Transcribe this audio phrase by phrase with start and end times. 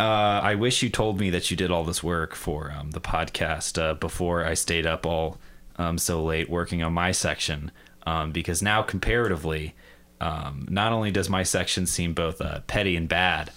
[0.00, 3.00] uh, I wish you told me that you did all this work for um, the
[3.00, 5.38] podcast uh, before I stayed up all
[5.76, 7.70] um, so late working on my section.
[8.04, 9.74] Um, because now, comparatively,
[10.20, 13.50] um, not only does my section seem both uh, petty and bad,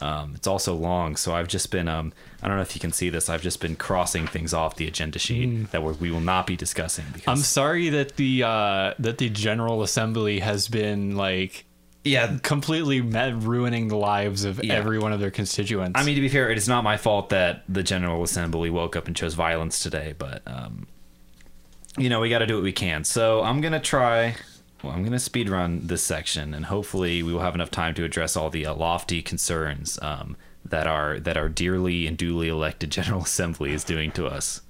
[0.00, 1.16] um, it's also long.
[1.16, 2.12] So I've just been, um,
[2.42, 4.88] I don't know if you can see this, I've just been crossing things off the
[4.88, 7.04] agenda sheet that we we will not be discussing.
[7.12, 11.64] Because, I'm sorry that the uh, that the General Assembly has been like
[12.04, 14.74] yeah, completely ruining the lives of Yeah.
[14.74, 15.98] every one of their constituents.
[15.98, 18.94] I mean, to be fair, it is not my fault that the General Assembly woke
[18.96, 20.86] up and chose violence today, but um,
[21.96, 23.04] you know we got to do what we can.
[23.04, 24.36] So I'm gonna try.
[24.82, 28.04] Well, I'm gonna speed run this section, and hopefully we will have enough time to
[28.04, 32.90] address all the uh, lofty concerns um, that our that our dearly and duly elected
[32.98, 34.60] General Assembly is doing to us.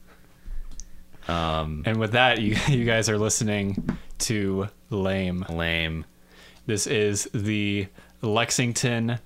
[1.27, 5.45] and with that, you you guys are listening to Lame.
[5.49, 6.05] Lame.
[6.67, 7.89] This is the
[8.23, 9.19] Lexington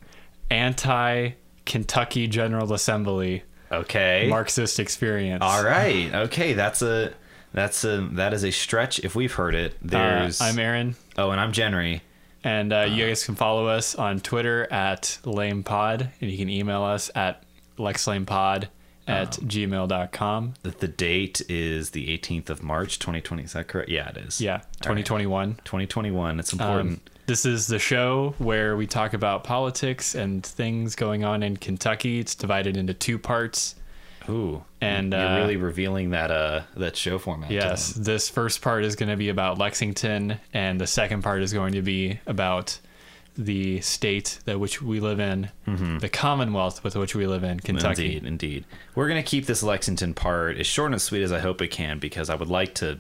[0.51, 1.31] anti
[1.65, 4.27] Kentucky General Assembly Okay.
[4.31, 5.43] Marxist experience.
[5.43, 6.13] All right.
[6.15, 6.55] Okay.
[6.55, 7.13] That's a
[7.53, 9.73] that's a that is a stretch if we've heard it.
[9.75, 12.01] Uh, There's I'm Aaron, oh, and I'm Jenry.
[12.45, 16.83] and uh, you guys can follow us on Twitter at LamePod, and you can email
[16.83, 17.43] us at
[17.79, 18.69] LexLamePod
[19.07, 20.55] at gmail.com.
[20.63, 23.43] The, the date is the 18th of March, 2020.
[23.45, 23.89] Is that correct?
[23.89, 24.41] Yeah, it is.
[24.41, 25.05] Yeah, All right.
[25.05, 25.55] 2021.
[25.65, 26.39] 2021.
[26.41, 26.93] It's important.
[26.93, 31.59] Um, this is the show where we talk about politics and things going on in
[31.59, 32.19] Kentucky.
[32.19, 33.75] It's divided into two parts.
[34.31, 37.51] Ooh, and, you're uh, really revealing that uh that show format.
[37.51, 41.53] Yes, this first part is going to be about Lexington, and the second part is
[41.53, 42.79] going to be about
[43.37, 45.51] the state that which we live in,
[46.01, 48.17] the Commonwealth with which we live in, Kentucky.
[48.17, 48.65] Indeed, indeed.
[48.95, 51.99] We're gonna keep this Lexington part as short and sweet as I hope it can
[51.99, 52.99] because I would like to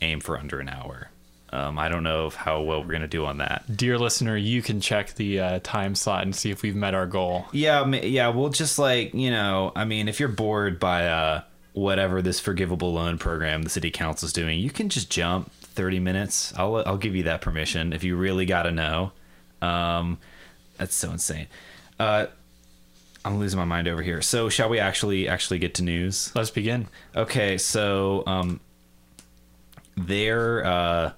[0.00, 1.09] aim for under an hour.
[1.52, 3.64] Um, I don't know if how well we're gonna do on that.
[3.76, 7.06] Dear listener, you can check the uh, time slot and see if we've met our
[7.06, 7.46] goal.
[7.52, 8.28] Yeah, yeah.
[8.28, 9.72] We'll just like you know.
[9.74, 14.26] I mean, if you're bored by uh whatever this forgivable loan program the city council
[14.26, 16.52] is doing, you can just jump 30 minutes.
[16.56, 19.12] I'll I'll give you that permission if you really got to know.
[19.62, 20.18] Um,
[20.76, 21.46] that's so insane.
[21.98, 22.26] Uh,
[23.24, 24.22] I'm losing my mind over here.
[24.22, 26.32] So shall we actually actually get to news?
[26.34, 26.88] Let's begin.
[27.14, 28.60] Okay, so um,
[29.96, 31.12] they're uh,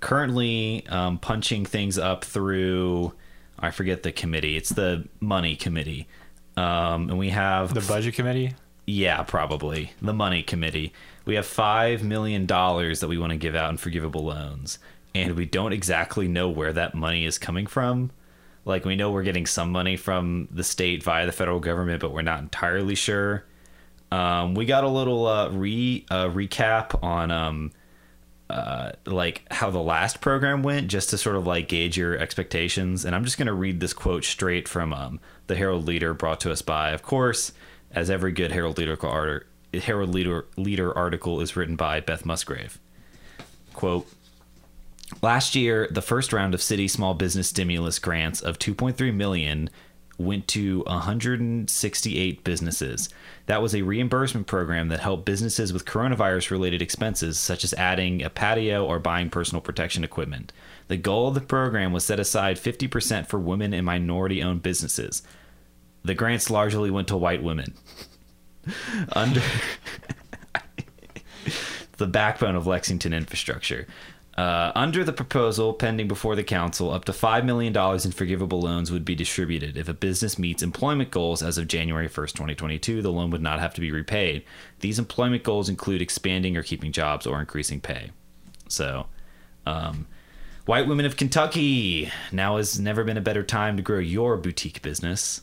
[0.00, 3.12] currently um, punching things up through
[3.58, 4.56] I forget the committee.
[4.56, 6.06] It's the money committee,
[6.56, 8.54] um, and we have The budget committee.
[8.86, 10.92] yeah, probably the money committee.
[11.24, 14.78] We have five million dollars that we want to give out in forgivable loans,
[15.14, 18.12] and we don't exactly know where that money is coming from.
[18.64, 22.12] Like we know we're getting some money from the state via the federal government, but
[22.12, 23.44] we're not entirely sure.
[24.12, 27.72] Um, we got a little uh, re uh, recap on um,
[28.50, 33.04] uh, like how the last program went, just to sort of like gauge your expectations.
[33.04, 36.52] And I'm just gonna read this quote straight from um, the Herald Leader, brought to
[36.52, 37.52] us by, of course,
[37.90, 42.78] as every good Herald Leader article, Herald Leader Leader article is written by Beth Musgrave.
[43.74, 44.06] Quote.
[45.22, 49.70] Last year, the first round of city small business stimulus grants of 2.3 million
[50.18, 53.08] went to 168 businesses.
[53.48, 58.22] That was a reimbursement program that helped businesses with coronavirus related expenses such as adding
[58.22, 60.52] a patio or buying personal protection equipment.
[60.88, 65.22] The goal of the program was set aside 50% for women and minority owned businesses.
[66.04, 67.72] The grants largely went to white women.
[69.12, 69.40] Under
[71.96, 73.86] the backbone of Lexington infrastructure.
[74.38, 78.88] Uh, under the proposal pending before the council, up to $5 million in forgivable loans
[78.88, 79.76] would be distributed.
[79.76, 83.58] If a business meets employment goals as of January 1st, 2022, the loan would not
[83.58, 84.44] have to be repaid.
[84.78, 88.12] These employment goals include expanding or keeping jobs or increasing pay.
[88.68, 89.06] So,
[89.66, 90.06] um,
[90.66, 94.82] white women of Kentucky, now has never been a better time to grow your boutique
[94.82, 95.42] business.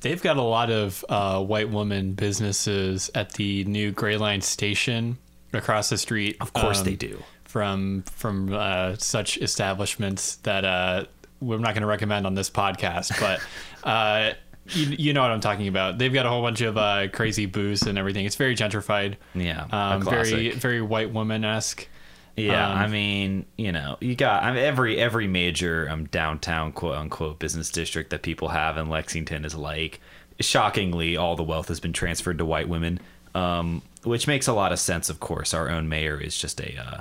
[0.00, 5.18] They've got a lot of uh, white woman businesses at the new Greyline station
[5.52, 6.36] across the street.
[6.40, 7.22] Of course um, they do.
[7.48, 11.06] From from uh, such establishments that uh,
[11.40, 13.40] we're not going to recommend on this podcast, but
[13.88, 14.34] uh,
[14.68, 15.96] you, you know what I'm talking about.
[15.96, 18.26] They've got a whole bunch of uh, crazy booths and everything.
[18.26, 19.16] It's very gentrified.
[19.34, 21.88] Yeah, um, very very white woman esque.
[22.36, 26.72] Yeah, Um, I mean, you know, you got I mean, every every major um, downtown
[26.72, 30.00] quote unquote business district that people have in Lexington is like
[30.38, 33.00] shockingly all the wealth has been transferred to white women,
[33.34, 35.08] um, which makes a lot of sense.
[35.08, 37.00] Of course, our own mayor is just a uh,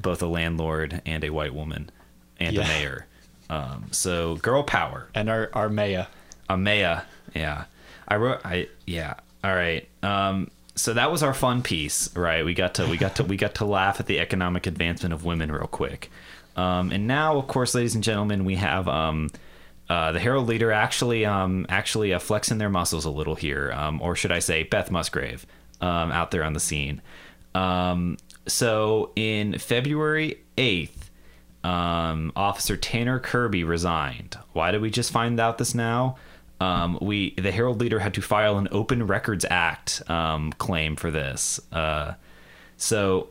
[0.00, 1.90] both a landlord and a white woman
[2.38, 2.62] and Yeah.
[2.62, 3.06] a mayor.
[3.48, 5.08] Um, so girl power.
[5.14, 6.06] And our our Maya.
[6.48, 7.02] Amaya.
[7.34, 7.64] Yeah.
[8.08, 9.14] I wrote I yeah.
[9.44, 9.88] All right.
[10.02, 12.44] Um so that was our fun piece, right?
[12.44, 15.24] We got to we got to we got to laugh at the economic advancement of
[15.24, 16.10] women real quick.
[16.56, 19.30] Um and now of course ladies and gentlemen, we have um
[19.88, 24.00] uh, the Herald leader actually um, actually uh, flexing their muscles a little here, um,
[24.00, 25.44] or should I say, Beth Musgrave
[25.80, 27.02] um, out there on the scene.
[28.50, 31.10] So in February eighth,
[31.62, 34.36] um, Officer Tanner Kirby resigned.
[34.52, 36.16] Why did we just find out this now?
[36.60, 41.10] Um, we the Herald leader had to file an Open Records Act um, claim for
[41.10, 41.60] this.
[41.72, 42.14] Uh,
[42.76, 43.30] so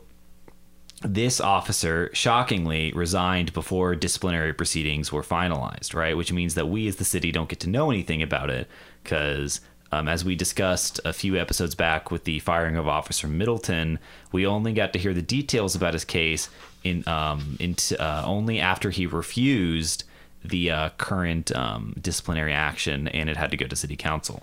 [1.02, 6.16] this officer shockingly resigned before disciplinary proceedings were finalized, right?
[6.16, 8.68] Which means that we as the city don't get to know anything about it
[9.02, 9.60] because.
[9.92, 13.98] Um, as we discussed a few episodes back with the firing of Officer Middleton,
[14.30, 16.48] we only got to hear the details about his case
[16.84, 20.04] in, um, in uh, only after he refused
[20.44, 24.42] the uh, current um, disciplinary action and it had to go to city council.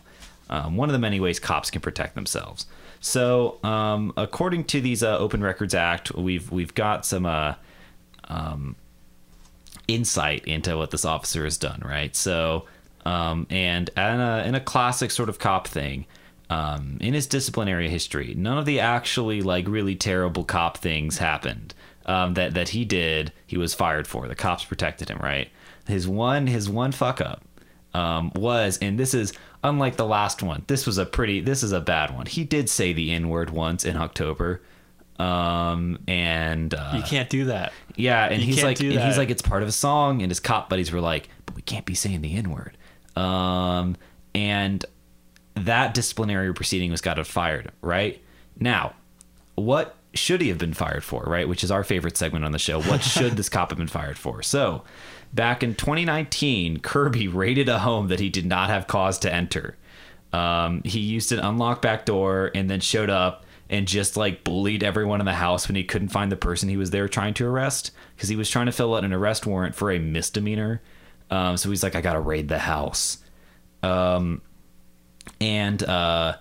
[0.50, 2.66] Um, one of the many ways cops can protect themselves.
[3.00, 7.56] So, um, according to these uh, Open Records Act, we've we've got some uh,
[8.26, 8.76] um,
[9.88, 12.16] insight into what this officer has done, right?
[12.16, 12.66] So,
[13.08, 16.06] um, and in a, in a classic sort of cop thing,
[16.50, 21.74] um, in his disciplinary history, none of the actually like really terrible cop things happened
[22.06, 23.32] um, that that he did.
[23.46, 24.28] He was fired for.
[24.28, 25.50] The cops protected him, right?
[25.88, 27.44] His one his one fuck up
[27.94, 29.34] um, was, and this is
[29.64, 30.64] unlike the last one.
[30.68, 31.40] This was a pretty.
[31.42, 32.26] This is a bad one.
[32.26, 34.62] He did say the n word once in October,
[35.20, 37.72] um, and uh, You can't do that.
[37.96, 40.40] yeah, and You he's like, and he's like, it's part of a song, and his
[40.40, 42.78] cop buddies were like, but we can't be saying the n word.
[43.18, 43.98] Um,
[44.36, 44.86] and
[45.56, 47.72] that disciplinary proceeding was got fired.
[47.82, 48.22] Right
[48.60, 48.94] now,
[49.56, 51.24] what should he have been fired for?
[51.24, 52.82] Right, which is our favorite segment on the show.
[52.82, 54.44] What should this cop have been fired for?
[54.44, 54.84] So,
[55.34, 59.76] back in 2019, Kirby raided a home that he did not have cause to enter.
[60.32, 64.84] Um, he used an unlocked back door and then showed up and just like bullied
[64.84, 67.46] everyone in the house when he couldn't find the person he was there trying to
[67.46, 70.82] arrest because he was trying to fill out an arrest warrant for a misdemeanor.
[71.30, 73.18] Um, so he's like, I gotta raid the house.
[73.84, 74.42] Um,
[75.40, 76.38] and uh,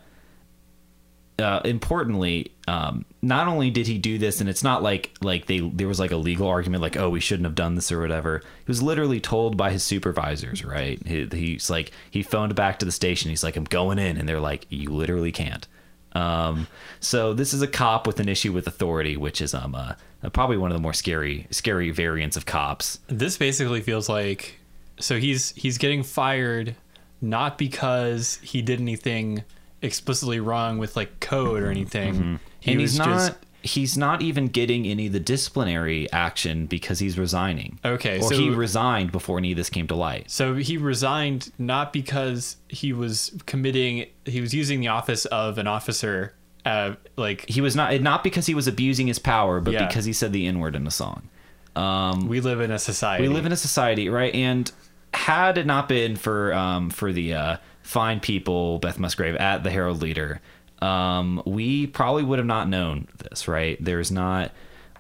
[1.39, 5.61] uh, importantly, um, not only did he do this, and it's not like like they
[5.61, 8.41] there was like a legal argument like oh we shouldn't have done this or whatever.
[8.41, 11.05] He was literally told by his supervisors, right?
[11.07, 13.31] He, he's like he phoned back to the station.
[13.31, 15.67] He's like I'm going in, and they're like you literally can't.
[16.13, 16.67] Um,
[17.01, 19.95] so this is a cop with an issue with authority, which is um uh,
[20.33, 22.99] probably one of the more scary scary variants of cops.
[23.09, 24.59] This basically feels like
[24.99, 26.75] so he's he's getting fired
[27.21, 29.45] not because he did anything
[29.83, 32.15] explicitly wrong with like code or anything.
[32.15, 32.37] Mm-hmm.
[32.71, 33.33] and was he's not just
[33.63, 37.79] he's not even getting any of the disciplinary action because he's resigning.
[37.85, 40.31] Okay, or so- he resigned before any of this came to light.
[40.31, 45.67] so he resigned not because he was committing he was using the office of an
[45.67, 46.35] officer
[46.65, 49.87] uh like He was not not because he was abusing his power, but Yeah.
[49.87, 51.29] because he said the n word in the song.
[51.77, 53.23] Um, we live in a society.
[53.23, 54.35] We live in a society, right?
[54.35, 54.71] And
[55.17, 59.71] had it not been for um, for the uh, fine people, Beth Musgrave at the
[59.71, 60.41] Herald Leader,
[60.83, 63.83] um, we probably would have not known this, right?
[63.83, 64.53] There's not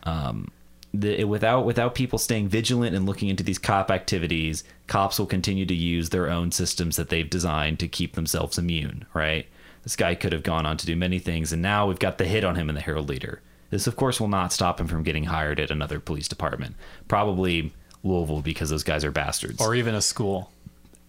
[0.04, 0.50] um,
[0.94, 5.66] the, without without people staying vigilant and looking into these cop activities, cops will continue
[5.66, 9.46] to use their own systems that they've designed to keep themselves immune, right?
[9.82, 12.24] This guy could have gone on to do many things, and now we've got the
[12.24, 13.42] hit on him in the Herald Leader.
[13.68, 16.74] This, of course, will not stop him from getting hired at another police department.
[17.06, 17.72] Probably
[18.06, 19.60] Louisville because those guys are bastards.
[19.60, 20.50] or even a school.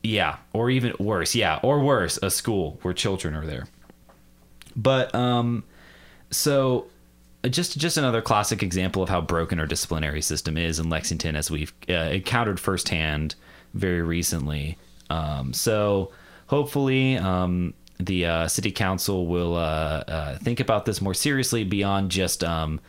[0.03, 1.35] Yeah, or even worse.
[1.35, 3.67] Yeah, or worse, a school where children are there.
[4.75, 5.63] But um
[6.31, 6.87] so
[7.49, 11.49] just just another classic example of how broken our disciplinary system is in Lexington as
[11.49, 13.35] we've uh, encountered firsthand
[13.73, 14.77] very recently.
[15.09, 16.11] Um so
[16.47, 22.11] hopefully um the uh, city council will uh, uh, think about this more seriously beyond
[22.11, 22.79] just um,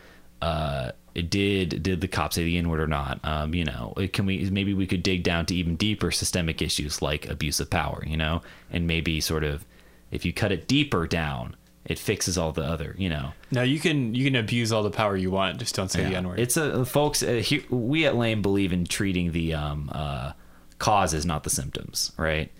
[0.41, 3.19] uh, did did the cop say the N word or not?
[3.23, 7.01] Um, you know, can we maybe we could dig down to even deeper systemic issues
[7.01, 8.41] like abuse of power, you know,
[8.71, 9.65] and maybe sort of
[10.11, 11.55] if you cut it deeper down,
[11.85, 13.33] it fixes all the other, you know.
[13.51, 15.57] No, you can you can abuse all the power you want.
[15.59, 16.39] Just don't say the N word.
[16.39, 17.23] It's a folks.
[17.23, 20.33] Uh, here, we at Lame believe in treating the um, uh,
[20.77, 22.51] causes, not the symptoms, right?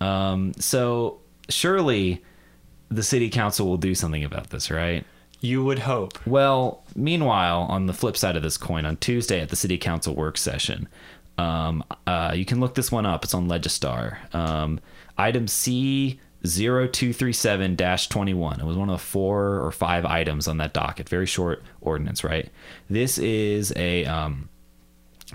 [0.00, 2.22] Um, so surely
[2.90, 5.04] the city council will do something about this, right?
[5.40, 6.18] You would hope.
[6.26, 10.14] Well, meanwhile, on the flip side of this coin, on Tuesday at the City Council
[10.14, 10.88] work session,
[11.38, 13.24] um, uh, you can look this one up.
[13.24, 14.34] It's on Legistar.
[14.34, 14.80] Um,
[15.18, 18.60] item C 0237 21.
[18.60, 21.08] It was one of the four or five items on that docket.
[21.08, 22.50] Very short ordinance, right?
[22.88, 24.04] This is a.
[24.04, 24.48] Um,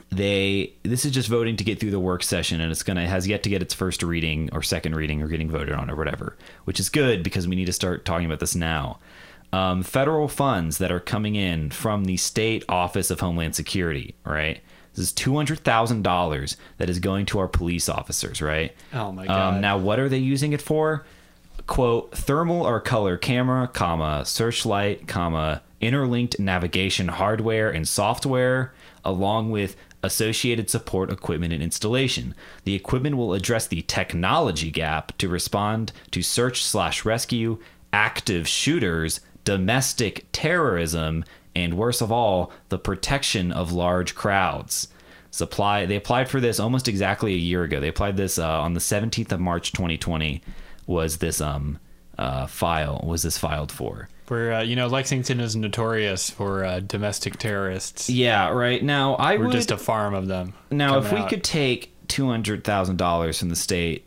[0.10, 3.27] they this is just voting to get through the work session and it's gonna has
[3.27, 6.38] yet to get its first reading or second reading or getting voted on or whatever
[6.63, 8.98] which is good because we need to start talking about this now
[9.53, 14.62] um, federal funds that are coming in from the state office of homeland security right
[14.93, 18.74] This is two hundred thousand dollars that is going to our police officers, right?
[18.93, 19.55] Oh my God.
[19.55, 21.05] Um, now, what are they using it for?
[21.67, 28.74] Quote: thermal or color camera, comma searchlight, comma interlinked navigation hardware and software,
[29.05, 32.36] along with associated support equipment and installation.
[32.65, 37.60] The equipment will address the technology gap to respond to search slash rescue,
[37.93, 41.24] active shooters, domestic terrorism,
[41.55, 44.88] and worst of all, the protection of large crowds.
[45.33, 45.86] Supply.
[45.86, 47.79] They applied for this almost exactly a year ago.
[47.79, 50.41] They applied this uh, on the 17th of March 2020.
[50.88, 51.79] Was this um
[52.17, 54.10] uh, file was this filed for?
[54.27, 58.10] Where uh, you know Lexington is notorious for uh, domestic terrorists.
[58.10, 58.83] Yeah, right.
[58.83, 60.53] Now I We're would just a farm of them.
[60.69, 61.29] now if we out.
[61.29, 64.05] could take two hundred thousand dollars from the state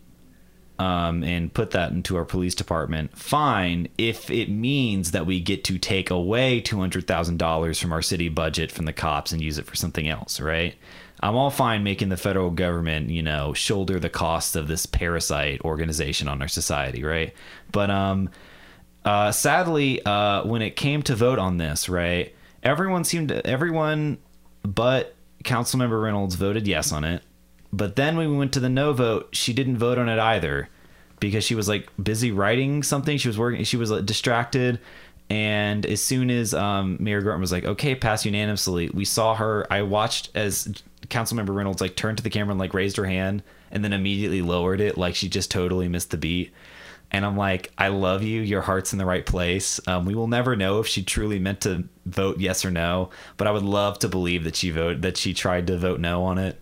[0.78, 3.88] um, and put that into our police department, fine.
[3.96, 8.02] If it means that we get to take away two hundred thousand dollars from our
[8.02, 10.74] city budget from the cops and use it for something else, right?
[11.20, 15.60] I'm all fine making the federal government, you know, shoulder the cost of this parasite
[15.62, 17.32] organization on our society, right?
[17.70, 18.30] But um,
[19.04, 24.18] uh, sadly, uh, when it came to vote on this, right, everyone seemed to, everyone
[24.62, 25.14] but
[25.44, 27.22] Councilmember Reynolds voted yes on it.
[27.76, 30.68] But then when we went to the no vote, she didn't vote on it either
[31.18, 33.18] because she was like busy writing something.
[33.18, 33.64] She was working.
[33.64, 34.78] She was like, distracted.
[35.28, 39.66] And as soon as um, Mayor Gorton was like, "Okay, pass unanimously," we saw her.
[39.72, 40.72] I watched as
[41.08, 44.42] Councilmember Reynolds like turned to the camera and like raised her hand, and then immediately
[44.42, 46.52] lowered it, like she just totally missed the beat.
[47.10, 48.40] And I'm like, I love you.
[48.40, 49.80] Your heart's in the right place.
[49.88, 53.46] Um, we will never know if she truly meant to vote yes or no, but
[53.46, 56.38] I would love to believe that she vote that she tried to vote no on
[56.38, 56.60] it.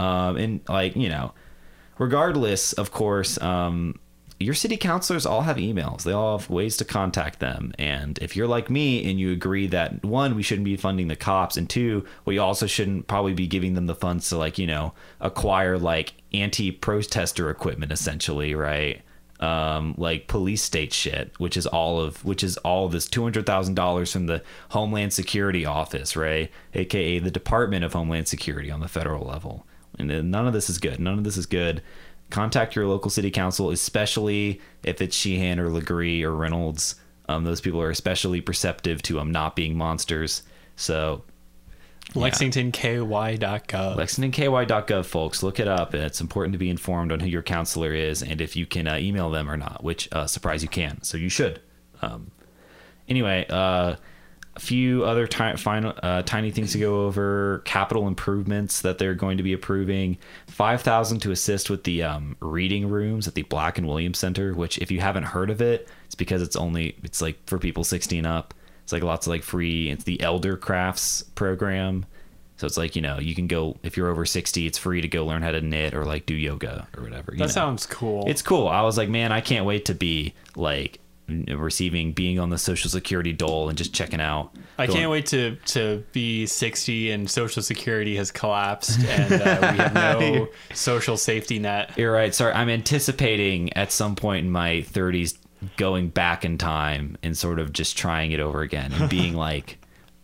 [0.00, 1.32] Um, and like you know,
[1.98, 3.98] regardless, of course, um,
[4.38, 6.02] your city councilors all have emails.
[6.02, 7.74] They all have ways to contact them.
[7.78, 11.16] And if you're like me and you agree that one, we shouldn't be funding the
[11.16, 14.66] cops, and two, we also shouldn't probably be giving them the funds to like you
[14.66, 19.02] know acquire like anti-protester equipment, essentially, right?
[19.40, 23.46] um, like police state shit, which is all of which is all this two hundred
[23.46, 28.80] thousand dollars from the Homeland Security Office, right, aka the Department of Homeland Security on
[28.80, 29.66] the federal level.
[29.98, 31.00] And none of this is good.
[31.00, 31.82] None of this is good.
[32.30, 36.94] Contact your local city council, especially if it's Sheehan or LeGris or Reynolds.
[37.28, 40.42] Um, those people are especially perceptive to um not being monsters.
[40.76, 41.24] So
[42.14, 43.96] LexingtonKY.gov.
[43.96, 45.94] LexingtonKY.gov, folks, look it up.
[45.94, 48.96] It's important to be informed on who your counselor is and if you can uh,
[48.96, 51.02] email them or not, which, uh, surprise, you can.
[51.02, 51.60] So you should.
[52.02, 52.30] Um,
[53.08, 53.96] anyway, uh,
[54.60, 57.62] few other ti- final, uh, tiny things to go over.
[57.64, 60.18] Capital improvements that they're going to be approving.
[60.46, 64.54] Five thousand to assist with the um, reading rooms at the Black and Williams Center.
[64.54, 67.82] Which, if you haven't heard of it, it's because it's only it's like for people
[67.84, 68.54] sixteen up.
[68.84, 69.88] It's like lots of like free.
[69.90, 72.06] It's the Elder Crafts program.
[72.58, 75.08] So it's like you know you can go if you're over sixty, it's free to
[75.08, 77.32] go learn how to knit or like do yoga or whatever.
[77.32, 77.52] you That know.
[77.52, 78.24] sounds cool.
[78.28, 78.68] It's cool.
[78.68, 80.99] I was like, man, I can't wait to be like
[81.30, 84.50] receiving being on the social security dole and just checking out.
[84.78, 89.72] I going- can't wait to to be 60 and Social Security has collapsed and uh,
[89.72, 91.92] we have no social safety net.
[91.96, 92.34] You're right.
[92.34, 95.36] Sorry, I'm anticipating at some point in my 30s
[95.76, 99.78] going back in time and sort of just trying it over again and being like,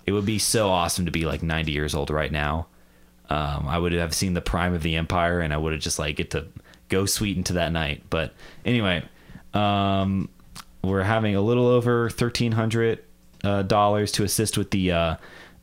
[0.06, 2.68] it would be so awesome to be like 90 years old right now.
[3.28, 5.98] Um, I would have seen the prime of the empire and I would have just
[5.98, 6.46] like get to
[6.88, 8.04] go sweet into that night.
[8.08, 8.32] But
[8.64, 9.02] anyway,
[9.52, 10.28] um,
[10.86, 13.02] we're having a little over 1300
[13.44, 15.16] uh, dollars to assist with the uh,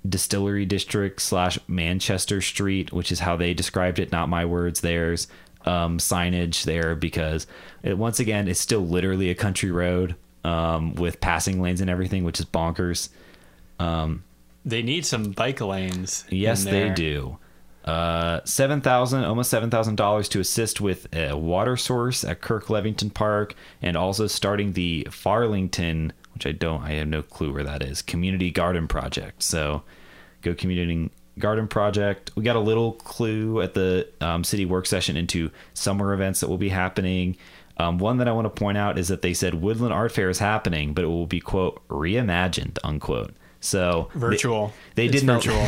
[0.08, 5.28] distillery district slash Manchester Street, which is how they described it, not my words, theirs.
[5.66, 7.48] Um, signage there because
[7.84, 12.26] it once again it's still literally a country road um, with passing lanes and everything,
[12.26, 13.08] which is bonkers.
[14.66, 16.26] They need some bike lanes.
[16.30, 17.38] Yes, they do.
[17.84, 23.14] Uh, seven thousand, almost seven thousand dollars to assist with a water source at Kirklevington
[23.14, 27.84] Park, and also starting the Farlington, which I don't, I have no clue where that
[27.84, 29.44] is, community garden project.
[29.44, 29.84] So,
[30.42, 31.10] go community
[31.40, 32.32] garden project.
[32.36, 36.48] We got a little clue at the um, city work session into summer events that
[36.48, 37.36] will be happening.
[37.78, 40.30] Um, one that I want to point out is that they said Woodland Art Fair
[40.30, 43.34] is happening, but it will be quote reimagined unquote.
[43.64, 44.74] So Virtual.
[44.96, 45.44] They, It's did not.
[45.44, 45.66] virtual.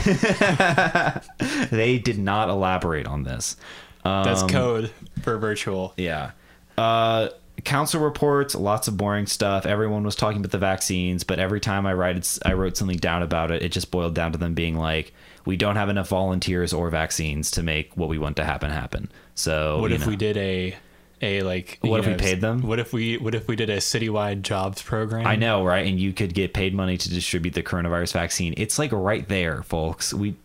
[1.71, 3.55] they did not elaborate on this.
[4.03, 5.93] That's Um, code for virtual.
[5.97, 6.31] Yeah.
[6.77, 7.29] Uh,
[7.63, 9.65] council reports, lots of boring stuff.
[9.65, 13.23] Everyone was talking about the vaccines, but every time I write, I wrote something down
[13.23, 13.63] about it.
[13.63, 15.13] It just boiled down to them being like,
[15.45, 19.09] "We don't have enough volunteers or vaccines to make what we want to happen happen."
[19.35, 20.07] So, What if know.
[20.07, 20.75] we did a
[21.21, 22.61] a like What if we paid them?
[22.61, 25.25] What if we what if we did a citywide jobs program?
[25.25, 25.85] I know, right?
[25.85, 28.53] And you could get paid money to distribute the coronavirus vaccine.
[28.57, 30.13] It's like right there, folks.
[30.13, 30.35] We,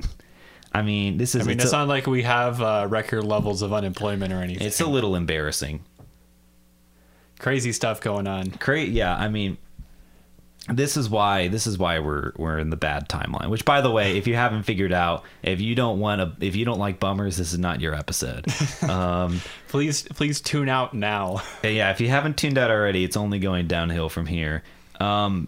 [0.72, 3.24] I mean, this is I mean, it's, it's a, not like we have uh, record
[3.24, 4.66] levels of unemployment or anything.
[4.66, 5.84] it's a little embarrassing.
[7.40, 8.50] crazy stuff going on.
[8.60, 9.16] Great, yeah.
[9.16, 9.58] I mean,
[10.72, 13.48] this is why this is why we're we're in the bad timeline.
[13.50, 16.54] Which, by the way, if you haven't figured out, if you don't want to, if
[16.56, 18.46] you don't like bummers, this is not your episode.
[18.88, 21.42] Um, Please, please tune out now.
[21.62, 24.64] yeah, if you haven't tuned out already, it's only going downhill from here.
[24.98, 25.46] Um,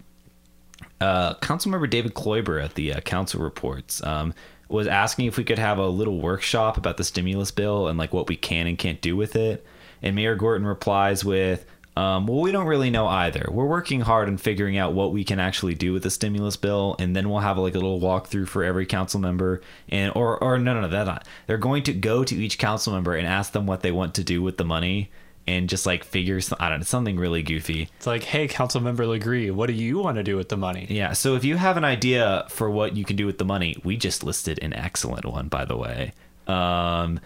[1.00, 4.32] uh, Councilmember David Kloiber at the uh, council reports um,
[4.68, 8.12] was asking if we could have a little workshop about the stimulus bill and like
[8.12, 9.66] what we can and can't do with it.
[10.02, 13.46] And Mayor Gorton replies with, um, "Well, we don't really know either.
[13.50, 16.96] We're working hard on figuring out what we can actually do with the stimulus bill,
[16.98, 19.60] and then we'll have like a little walkthrough for every council member.
[19.88, 21.26] And or or no, no, no, that not.
[21.46, 24.24] They're going to go to each council member and ask them what they want to
[24.24, 25.10] do with the money."
[25.44, 27.88] And just like figure, some- I don't know, something really goofy.
[27.96, 30.86] It's like, hey, council member LeGris, what do you want to do with the money?
[30.88, 31.14] Yeah.
[31.14, 33.96] So if you have an idea for what you can do with the money, we
[33.96, 36.12] just listed an excellent one, by the way.
[36.46, 37.18] Um,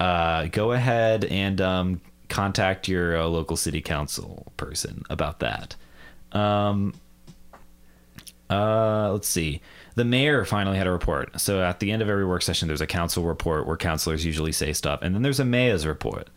[0.00, 2.00] uh, go ahead and um,
[2.30, 5.76] contact your uh, local city council person about that.
[6.32, 6.94] Um,
[8.48, 9.60] uh, let's see.
[9.94, 11.40] The mayor finally had a report.
[11.40, 14.52] So at the end of every work session, there's a council report where councilors usually
[14.52, 16.28] say stuff, and then there's a mayor's report.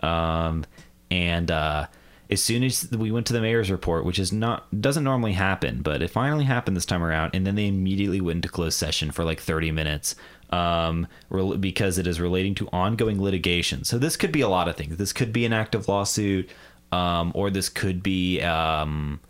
[0.00, 0.64] Um,
[1.10, 1.86] and uh,
[2.30, 5.82] as soon as we went to the mayor's report, which is not doesn't normally happen,
[5.82, 9.10] but it finally happened this time around, and then they immediately went into closed session
[9.10, 10.14] for like 30 minutes
[10.52, 13.82] um, rel- because it is relating to ongoing litigation.
[13.84, 14.96] So this could be a lot of things.
[14.98, 16.48] This could be an active lawsuit,
[16.92, 18.40] um, or this could be.
[18.40, 19.20] Um,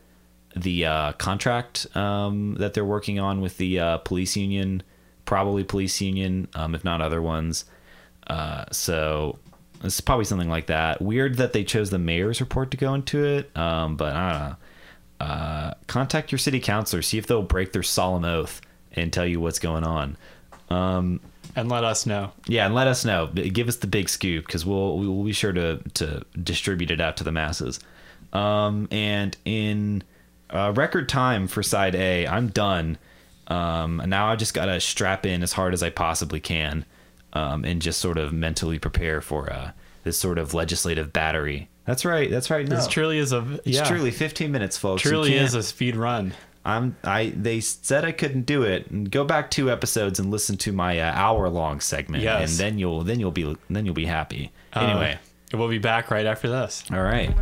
[0.55, 4.83] the uh, contract um, that they're working on with the uh, police union,
[5.25, 7.65] probably police union, um, if not other ones.
[8.27, 9.39] Uh, so
[9.83, 11.01] it's probably something like that.
[11.01, 14.49] Weird that they chose the mayor's report to go into it, um, but I don't
[14.49, 14.57] know.
[15.21, 18.61] Uh, contact your city councilor, see if they'll break their solemn oath
[18.93, 20.17] and tell you what's going on.
[20.73, 21.21] Um,
[21.55, 22.33] And let us know.
[22.47, 23.27] yeah, and let us know.
[23.27, 27.01] Give us the big scoop because we'll we will be sure to to distribute it
[27.01, 27.79] out to the masses.
[28.33, 30.03] Um, and in
[30.51, 32.97] uh, record time for side A, I'm done.
[33.49, 36.87] Um, now I just gotta strap in as hard as I possibly can,
[37.35, 39.73] um, and just sort of mentally prepare for uh,
[40.05, 41.69] this sort of legislative battery.
[41.85, 42.31] That's right.
[42.31, 42.67] That's right.
[42.67, 42.77] No.
[42.77, 45.03] This truly is a it's yeah, truly 15 minutes, folks.
[45.03, 46.33] Truly is a speed run.
[46.65, 48.89] I'm I they said I couldn't do it.
[48.91, 52.51] And go back two episodes and listen to my uh, hour long segment, Yes.
[52.51, 54.53] and then you'll then you'll be then you'll be happy.
[54.73, 55.19] Uh, Anyway,
[55.53, 56.85] we'll be back right after this.
[56.93, 57.35] all right.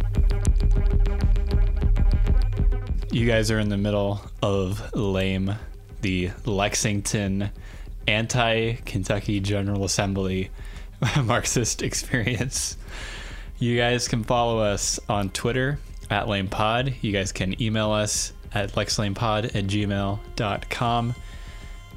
[3.12, 5.54] You guys are in the middle of LAME,
[6.00, 7.50] the Lexington
[8.06, 10.50] Anti Kentucky General Assembly
[11.24, 12.76] Marxist experience.
[13.58, 15.78] You guys can follow us on Twitter
[16.08, 16.94] at LamePod.
[17.02, 21.14] You guys can email us at lexlamepod at gmail.com.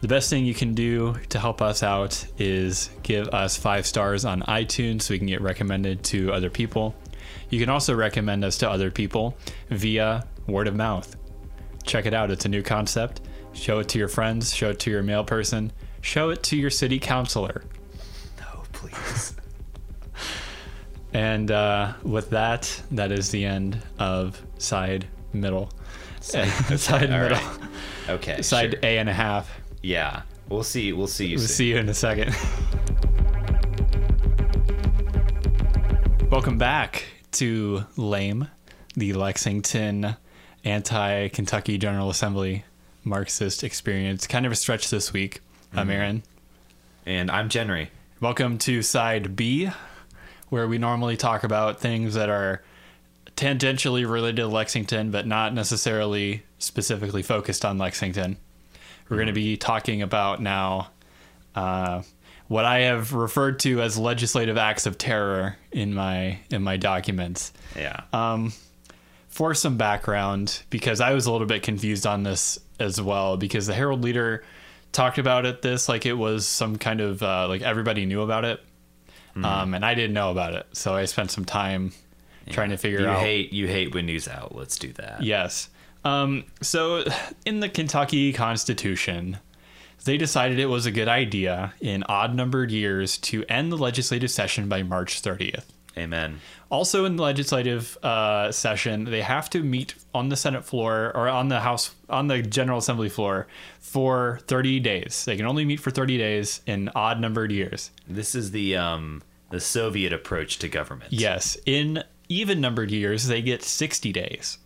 [0.02, 4.26] The best thing you can do to help us out is give us five stars
[4.26, 6.94] on iTunes so we can get recommended to other people.
[7.50, 9.38] You can also recommend us to other people
[9.70, 11.16] via word of mouth.
[11.86, 13.22] Check it out, it's a new concept.
[13.54, 16.70] Show it to your friends, show it to your mail person, show it to your
[16.70, 17.64] city councilor.
[18.40, 19.36] No, please.
[21.14, 25.72] And uh, with that, that is the end of side middle.
[26.24, 27.38] Side, all middle.
[27.38, 27.60] right.
[28.08, 28.42] Okay.
[28.46, 28.80] Side sure.
[28.82, 29.60] A and a half.
[29.82, 30.22] Yeah.
[30.48, 30.94] We'll see.
[30.94, 31.56] We'll see you We'll soon.
[31.56, 32.30] see you in a second.
[36.32, 38.48] Welcome back to LAME,
[38.96, 40.16] the Lexington
[40.64, 42.64] Anti Kentucky General Assembly
[43.04, 44.26] Marxist experience.
[44.26, 45.42] Kind of a stretch this week.
[45.74, 45.92] I'm mm-hmm.
[45.92, 46.24] Aaron.
[47.06, 47.90] And I'm Jenry.
[48.22, 49.70] Welcome to side B,
[50.48, 52.64] where we normally talk about things that are
[53.36, 58.38] tangentially related to Lexington, but not necessarily specifically focused on Lexington.
[59.10, 60.90] We're going to be talking about now
[61.56, 62.04] uh,
[62.48, 67.54] what I have referred to as legislative acts of terror in my in my documents.
[67.76, 68.02] Yeah.
[69.28, 73.66] For some background, because I was a little bit confused on this as well, because
[73.66, 74.44] the Herald Leader
[74.92, 78.46] talked about it this like it was some kind of uh, like everybody knew about
[78.46, 78.64] it,
[79.44, 81.94] um, and I didn't know about it, so I spent some time
[82.50, 83.20] trying to figure you out.
[83.20, 85.24] You hate you hate when news outlets do that.
[85.24, 85.70] Yes.
[86.06, 87.06] Um, so,
[87.46, 89.38] in the Kentucky Constitution,
[90.06, 94.30] they decided it was a good idea in odd numbered years to end the legislative
[94.30, 95.66] session by March 30th.
[95.98, 96.42] Amen.
[96.72, 101.30] Also, in the legislative uh, session, they have to meet on the Senate floor or
[101.30, 103.48] on the House, on the General Assembly floor
[103.80, 105.24] for 30 days.
[105.26, 107.92] They can only meet for 30 days in odd numbered years.
[108.08, 111.14] This is the um the Soviet approach to government.
[111.14, 111.58] Yes.
[111.68, 114.58] In even numbered years, they get 60 days.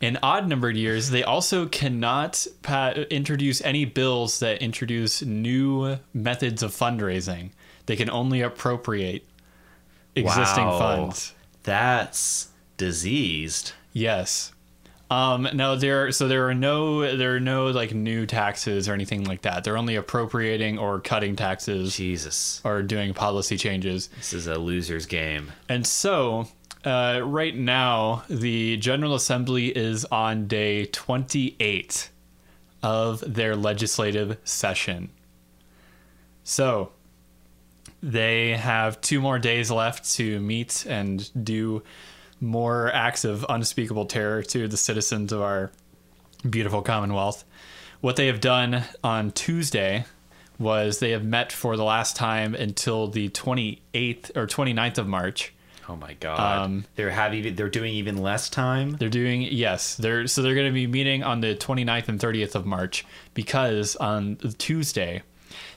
[0.00, 6.60] In odd numbered years, they also cannot pa- introduce any bills that introduce new methods
[6.64, 7.50] of fundraising.
[7.86, 9.24] They can only appropriate
[10.16, 10.78] existing Wow.
[10.78, 11.34] funds.
[11.62, 13.72] That's diseased.
[13.92, 14.52] Yes.
[15.12, 16.10] Um, no, there.
[16.10, 19.62] So there are no, there are no like new taxes or anything like that.
[19.62, 22.62] They're only appropriating or cutting taxes Jesus.
[22.64, 24.08] or doing policy changes.
[24.16, 25.52] This is a loser's game.
[25.68, 26.48] And so,
[26.86, 32.08] uh, right now, the General Assembly is on day 28
[32.82, 35.10] of their legislative session.
[36.42, 36.90] So,
[38.02, 41.82] they have two more days left to meet and do
[42.42, 45.70] more acts of unspeakable terror to the citizens of our
[46.48, 47.44] beautiful Commonwealth.
[48.00, 50.04] What they have done on Tuesday
[50.58, 55.54] was they have met for the last time until the 28th or 29th of March.
[55.88, 56.64] Oh my god.
[56.64, 58.92] Um, they're have even they're doing even less time.
[58.92, 62.54] They're doing yes, they're so they're going to be meeting on the 29th and 30th
[62.54, 65.22] of March because on Tuesday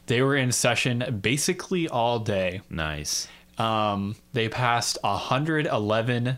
[0.08, 2.62] they were in session basically all day.
[2.69, 3.28] Nice.
[3.58, 6.38] Um, they passed 111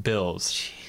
[0.00, 0.70] bills.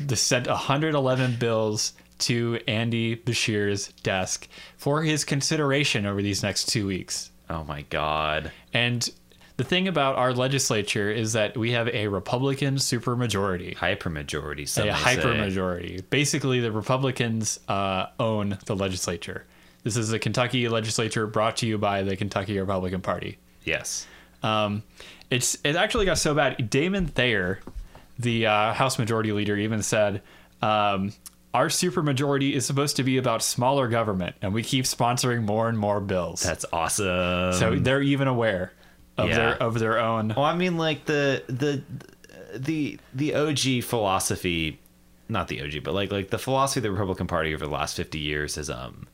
[0.00, 6.84] They sent 111 bills to Andy Beshear's desk for his consideration over these next two
[6.84, 7.30] weeks.
[7.48, 8.50] Oh my god.
[8.72, 9.08] And
[9.56, 13.76] the thing about our legislature is that we have a Republican supermajority.
[13.76, 14.68] Hypermajority.
[14.68, 15.98] Some a may hyper say.
[16.10, 19.44] Basically, the Republicans uh, own the legislature.
[19.84, 23.38] This is the Kentucky legislature brought to you by the Kentucky Republican Party.
[23.62, 24.06] Yes.
[24.42, 24.82] Um,
[25.30, 26.68] it's it actually got so bad.
[26.68, 27.60] Damon Thayer,
[28.18, 30.22] the uh, House Majority Leader, even said,
[30.62, 31.12] um,
[31.52, 35.78] "Our supermajority is supposed to be about smaller government, and we keep sponsoring more and
[35.78, 37.52] more bills." That's awesome.
[37.54, 38.72] so they're even aware
[39.18, 39.36] of Yeah.
[39.36, 40.28] their of their own.
[40.36, 41.82] Well, I mean, like the the
[42.56, 44.78] the the OG philosophy,
[45.28, 47.96] not the OG, but like like the philosophy of the Republican Party over the last
[47.96, 49.06] fifty years has um,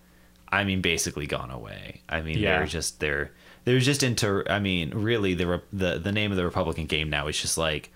[0.53, 2.03] I mean, basically gone away.
[2.09, 2.59] I mean, Yeah.
[2.59, 3.31] they're just they're
[3.65, 4.43] they're just into.
[4.51, 7.91] I mean, really, the the the name of the Republican game now is just like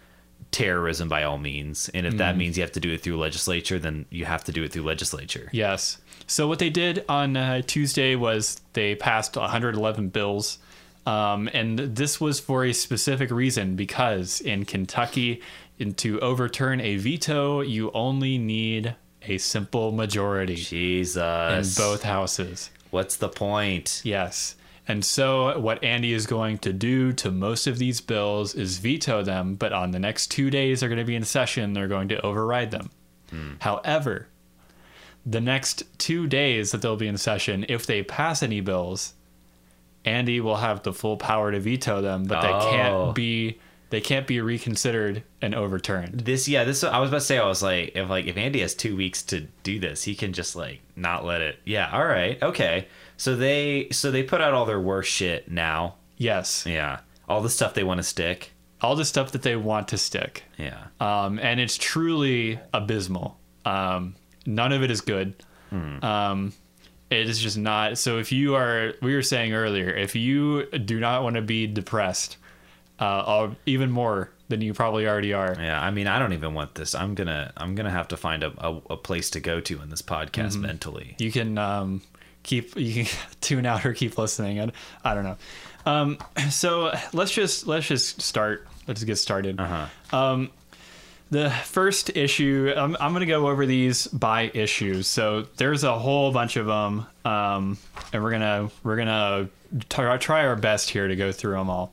[0.51, 3.79] terrorism by all means, and if that means you have to do it through legislature,
[3.79, 5.49] then you have to do it through legislature.
[5.53, 5.99] Yes.
[6.29, 10.59] So what they did on uh, Tuesday was they passed 111 bills,
[11.07, 15.43] um, and this was for a specific reason because in Kentucky,
[15.79, 21.77] in, to overturn a veto, you only need a simple majority Jesus.
[21.77, 22.71] in both houses.
[22.91, 24.03] What's the point?
[24.05, 24.55] Yes.
[24.87, 29.23] And so, what Andy is going to do to most of these bills is veto
[29.23, 32.09] them, but on the next two days they're going to be in session, they're going
[32.09, 32.91] to override them.
[33.31, 33.53] Hmm.
[33.61, 34.29] However,
[35.25, 39.15] the next two days that they'll be in session, if they pass any bills,
[40.05, 42.71] Andy will have the full power to veto them, but they Oh.
[42.71, 43.59] can't be
[43.91, 46.21] they can't be reconsidered and overturned.
[46.23, 48.61] This yeah, this I was about to say I was like if like if Andy
[48.61, 51.59] has two weeks to do this, he can just like not let it.
[51.65, 52.89] Yeah, all right, okay.
[53.17, 55.95] So they so they put out all their worst shit now.
[56.17, 56.65] Yes.
[56.67, 58.53] Yeah, all the stuff they want to stick.
[58.81, 60.45] All the stuff that they want to stick.
[60.59, 63.39] Yeah, um, and it's truly abysmal.
[63.65, 64.15] Um,
[64.47, 65.35] none of it is good.
[65.73, 66.53] Um,
[67.11, 67.99] it is just not.
[67.99, 71.67] So if you are, we were saying earlier, if you do not want to be
[71.67, 72.37] depressed,
[72.99, 75.81] uh, even more than you probably already are, yeah.
[75.83, 76.95] I mean, I don't even want this.
[76.95, 79.89] I'm gonna I'm gonna have to find a a, a place to go to in
[79.91, 80.63] this podcast Mm-hmm.
[80.63, 81.15] mentally.
[81.19, 82.03] you can um,
[82.45, 84.61] keep you can tune out or keep listening.
[84.61, 84.71] And
[85.03, 85.37] I don't know.
[85.87, 86.19] Um,
[86.51, 88.69] so let's just let's just start.
[88.87, 89.59] Let's get started.
[89.59, 90.17] Uh huh.
[90.17, 90.51] Um,
[91.31, 95.09] the first issue, I'm, I'm going to go over these by issues.
[95.09, 97.79] So there's a whole bunch of them, um,
[98.13, 99.49] and we're gonna we're gonna
[99.89, 101.93] try, try our best here to go through them all.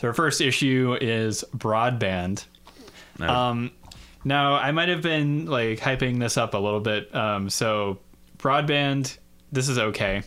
[0.00, 2.44] So our first issue is broadband.
[3.18, 3.28] No.
[3.28, 3.70] Um,
[4.24, 7.12] now I might have been like hyping this up a little bit.
[7.14, 7.98] Um, so
[8.38, 9.16] broadband,
[9.52, 10.22] this is okay.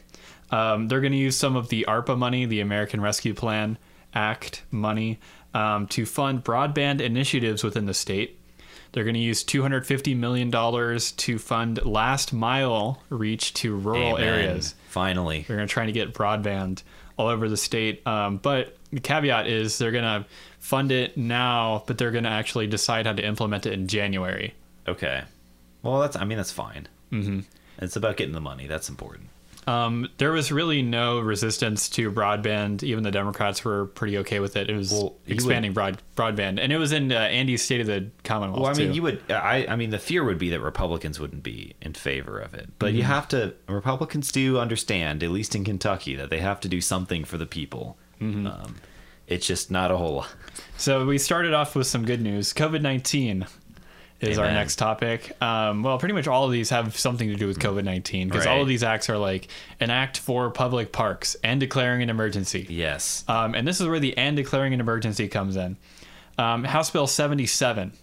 [0.51, 3.77] Um, they're going to use some of the ARPA money, the American Rescue Plan
[4.13, 5.19] Act money,
[5.53, 8.37] um, to fund broadband initiatives within the state.
[8.91, 14.27] They're going to use $250 million to fund last mile reach to rural Amen.
[14.27, 14.75] areas.
[14.89, 15.45] Finally.
[15.47, 16.83] They're going to try to get broadband
[17.17, 18.05] all over the state.
[18.05, 20.25] Um, but the caveat is they're going to
[20.59, 24.53] fund it now, but they're going to actually decide how to implement it in January.
[24.87, 25.23] Okay.
[25.83, 26.87] Well, that's I mean that's fine.
[27.11, 27.39] Mm-hmm.
[27.81, 28.67] It's about getting the money.
[28.67, 29.29] That's important.
[29.67, 32.81] Um, there was really no resistance to broadband.
[32.81, 34.71] Even the Democrats were pretty okay with it.
[34.71, 38.09] It was Well, expanding broad broadband, and it was in uh, Andy's State of the
[38.23, 38.61] Commonwealth.
[38.63, 38.93] Well, I mean, too.
[38.95, 39.31] you would.
[39.31, 39.67] I.
[39.69, 42.87] I mean, the fear would be that Republicans wouldn't be in favor of it, but
[42.87, 42.97] Mm-hmm.
[42.97, 43.53] you have to.
[43.67, 47.45] Republicans do understand, at least in Kentucky, that they have to do something for the
[47.45, 47.97] people.
[48.19, 48.47] Mm-hmm.
[48.47, 48.75] Um,
[49.27, 50.33] it's just not a whole lot.
[50.77, 52.51] So we started off with some good news.
[52.51, 53.45] COVID nineteen
[54.21, 55.31] is our next topic.
[55.41, 58.45] Um, well, pretty much all of these have something to do with COVID nineteen because
[58.45, 59.47] all of these acts are like
[59.79, 62.65] an act for public parks and declaring an emergency.
[62.69, 63.23] Yes.
[63.27, 65.77] Um, and this is where the and declaring an emergency comes in.
[66.37, 67.93] Um, House Bill seventy seven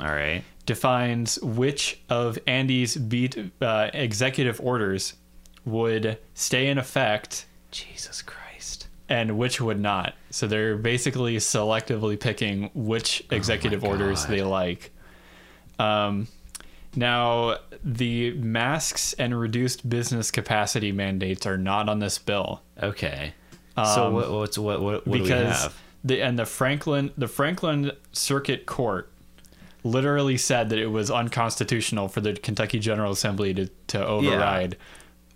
[0.00, 0.42] All right.
[0.66, 5.14] defines which of Andy's beat, uh, executive orders
[5.64, 8.88] would stay in effect Jesus Christ.
[9.08, 10.14] and which would not.
[10.30, 14.32] So they're basically selectively picking which executive orders God.
[14.34, 14.90] they like.
[15.80, 16.28] Um,
[16.96, 23.32] now, the masks and reduced business capacity mandates are not on this bill Okay.
[23.76, 25.76] so Um, what, what's what what, what do we because have?
[26.04, 29.10] the and the Franklin the Franklin Circuit Court
[29.84, 34.76] literally said that it was unconstitutional for the Kentucky General Assembly to to override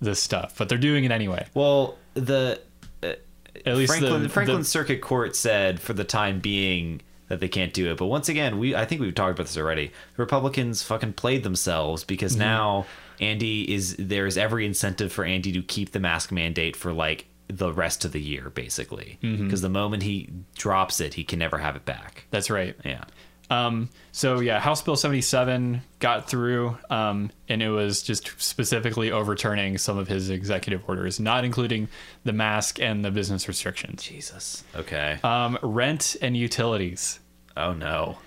[0.01, 1.47] this stuff, but they're doing it anyway.
[1.55, 2.61] Well, the
[3.03, 7.01] At least Franklin the, Franklin the- Circuit Court said for the time being
[7.35, 7.97] that they can't do it.
[7.99, 9.89] But once again, we I think we've talked about this already.
[10.17, 12.07] The Republicans fucking played themselves Mm-hmm.
[12.09, 12.87] because now
[13.21, 17.73] Andy is there's every incentive for Andy to keep the mask mandate for like the
[17.73, 19.57] rest of the year basically because Mm-hmm.
[19.63, 22.75] the moment he drops it he can never have it back that's right.
[22.85, 23.05] yeah
[23.51, 29.77] Um, so yeah, House Bill 77 got through, um, and it was just specifically overturning
[29.77, 31.89] some of his executive orders, not including
[32.25, 34.03] the mask and the business restrictions.
[34.03, 37.21] jesus okay Um, rent and utilities.
[37.57, 38.19] Oh no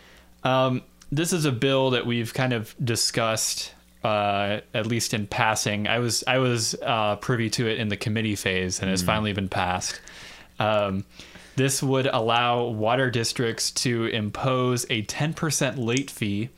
[0.44, 5.88] Um, this is a bill that we've kind of discussed, uh, at least in passing.
[5.88, 9.34] I was I was uh, privy to it in the committee phase, and it's finally
[9.34, 10.00] been passed.
[10.60, 11.06] Um,
[11.56, 16.50] this would allow water districts to impose a 10% late fee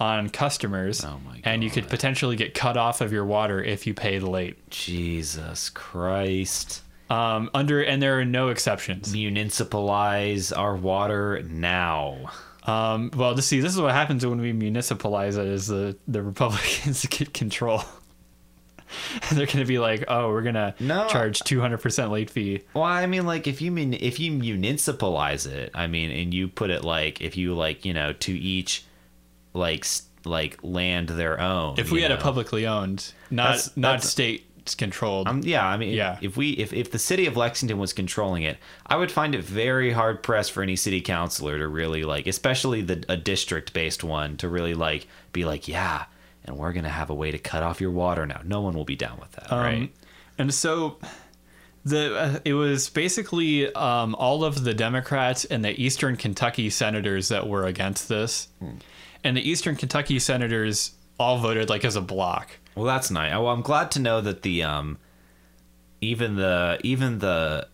[0.00, 3.86] on customers, Oh my and you could potentially get cut off of your water if
[3.86, 4.56] you paid late.
[4.70, 6.82] jesus christ
[7.14, 9.12] Um, under and there are no exceptions.
[9.12, 12.30] municipalize our water now
[12.64, 16.22] Um, well, to see, this is what happens when we municipalize it: is the the
[16.22, 17.82] Republicans get control.
[19.28, 21.06] and They're going to be like, "Oh, we're going to No.
[21.08, 24.32] charge two hundred percent late fee." Well, I mean, like if you mean if you
[24.32, 28.32] municipalize it, I mean, and you put it like if you like you know to
[28.32, 28.84] each
[29.52, 29.84] like
[30.24, 31.78] like land their own.
[31.78, 35.66] If we you had a publicly owned, not That's- not that's- state controlled, Um, yeah,
[35.66, 36.16] I mean, Yeah.
[36.22, 39.44] If we if if the city of Lexington was controlling it, I would find it
[39.44, 44.02] very hard pressed for any city councilor to really like, especially the a district based
[44.02, 46.04] one, to really like be like, yeah,
[46.46, 48.40] and we're gonna have a way to cut off your water now.
[48.44, 49.92] No one will be down with that, Um, right?
[50.38, 50.98] And so
[51.84, 57.28] the uh, it was basically um, all of the Democrats and the Eastern Kentucky senators
[57.28, 58.76] that were against this, Hmm.
[59.22, 62.58] and the Eastern Kentucky senators all voted like as a block.
[62.74, 63.32] Well, that's nice.
[63.32, 64.98] Well, I'm glad to know that the um,
[66.00, 67.68] even the even the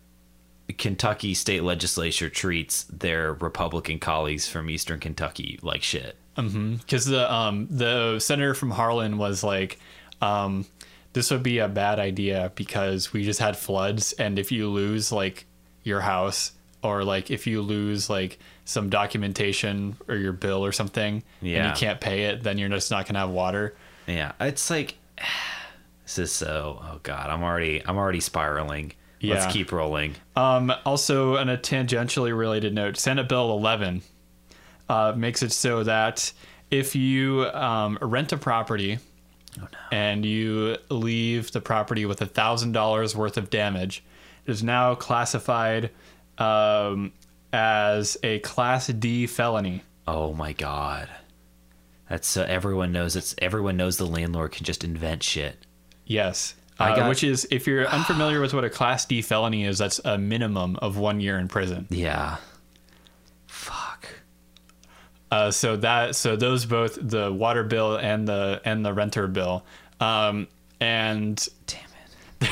[0.79, 6.17] Kentucky state legislature treats their Republican colleagues from Eastern Kentucky like shit.
[6.37, 9.79] because the um the senator from Harlan was like,
[10.23, 10.65] um,
[11.13, 15.11] this would be a bad idea because we just had floods, and if you lose
[15.13, 15.47] like
[15.83, 21.23] your house or like if you lose like some documentation or your bill or something,
[21.41, 21.69] and Yeah.
[21.71, 23.75] you can't pay it, then you're just not gonna have water.
[24.11, 24.97] Yeah, it's like
[26.05, 26.81] this is so.
[26.83, 28.93] Oh God, I'm already I'm already spiraling.
[29.21, 29.35] Yeah.
[29.35, 30.15] Let's keep rolling.
[30.35, 34.01] Um, also, on a tangentially related note, Senate Bill 11
[34.89, 36.33] uh, makes it so that
[36.71, 38.99] if you um, rent a property
[39.93, 44.03] and you leave the property with a thousand dollars worth of damage,
[44.47, 45.91] it is now classified
[46.39, 47.13] um,
[47.53, 49.83] as a Class D felony.
[50.09, 51.09] Oh my God,
[52.11, 53.17] that's so everyone knows.
[53.17, 55.65] It's everyone knows the landlord can just invent shit.
[56.05, 56.55] Yes.
[56.79, 59.79] I Uh, got- which is, if you're unfamiliar with what a Class D felony is,
[59.79, 61.87] that's a minimum of one year in prison.
[61.91, 62.37] Yeah.
[63.47, 64.09] Fuck.
[65.31, 69.65] Uh, so that so those both the water bill and the and the renter bill,
[70.01, 70.49] um,
[70.81, 71.81] and Damn
[72.41, 72.51] it.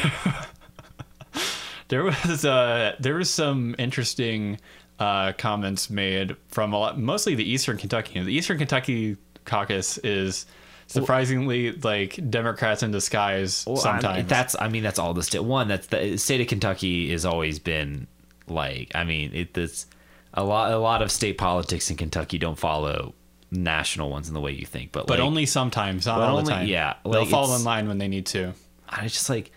[1.89, 4.61] there was uh there was some interesting
[5.01, 8.21] uh, comments made from a lot, mostly the Eastern Kentucky.
[8.21, 9.17] The Eastern Kentucky
[9.49, 10.47] caucus is
[10.87, 14.29] surprisingly like Democrats in disguise Well, I- sometimes.
[14.29, 15.41] that's I mean that's all the state.
[15.45, 18.07] One that's the state of Kentucky has always been
[18.47, 19.87] like I mean it that's
[20.35, 23.15] a lot a lot of state politics in Kentucky don't follow
[23.51, 26.45] national ones in the way you think, but but like, only sometimes, not all only-
[26.45, 26.67] the time.
[26.67, 28.53] yeah, they'll fall in line when they need to.
[28.89, 29.51] I just like,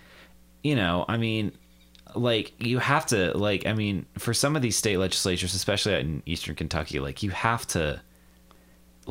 [0.63, 1.51] you know, I mean,
[2.15, 6.23] like you have to like, I mean, for some of these state legislatures, especially in
[6.25, 8.01] Eastern Kentucky, like you have to,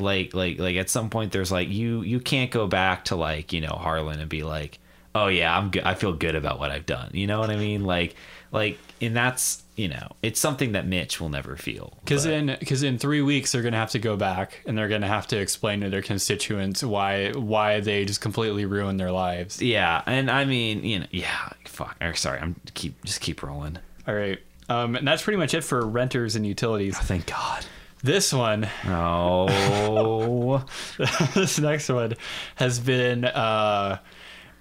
[0.01, 3.53] like, like, like at some point, there's like you you can't go back to like
[3.53, 4.79] you know Harlan and be like,
[5.15, 7.11] oh yeah, I'm good, I feel good about what I've done.
[7.13, 7.83] You know what I mean?
[7.83, 8.15] Like,
[8.51, 12.83] like and that's you know it's something that Mitch will never feel Because in because
[12.83, 15.81] in three weeks they're gonna have to go back and they're gonna have to explain
[15.81, 19.61] to their constituents why why they just completely ruined their lives.
[19.61, 21.97] yeah, and I mean you know yeah fuck.
[22.01, 23.77] or Sorry, I'm keep just keep rolling.
[24.07, 26.97] All right, um, and that's pretty much it for renters and utilities.
[26.97, 27.65] Thank God.
[28.03, 30.65] This one, Oh,
[31.35, 32.15] this next one,
[32.55, 33.99] has been uh,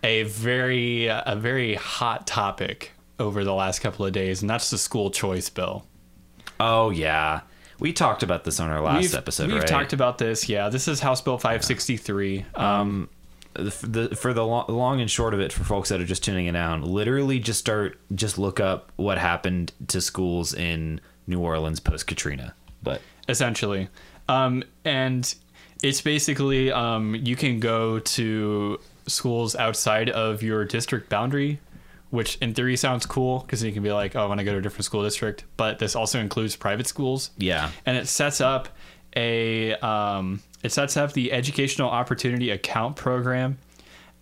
[0.05, 4.79] a very a very hot topic over the last couple of days, and that's the
[4.79, 5.87] school choice bill.
[6.59, 7.41] oh yeah.
[7.79, 9.67] We talked about this on our last we've, episode, we've right?
[9.67, 10.47] talked about this.
[10.51, 12.45] Yeah, this is House Bill 563.
[12.55, 13.09] Um,
[13.55, 13.75] the,
[14.11, 16.45] the, for the long, long and short of it, for folks that are just tuning
[16.45, 21.81] it out, literally just start, just look up what happened to schools in New Orleans
[21.81, 22.55] post Katrina.
[22.83, 23.01] But
[23.31, 23.89] essentially.
[24.29, 25.35] Um, and
[25.83, 31.61] it's basically um, you can go to schools outside of your district boundary,
[32.11, 34.53] which in theory sounds cool because you can be like, oh, I want to go
[34.53, 35.45] to a different school district.
[35.57, 37.31] But this also includes private schools.
[37.39, 38.69] yeah, And it sets up
[39.17, 43.59] a um, it sets up the educational opportunity account program,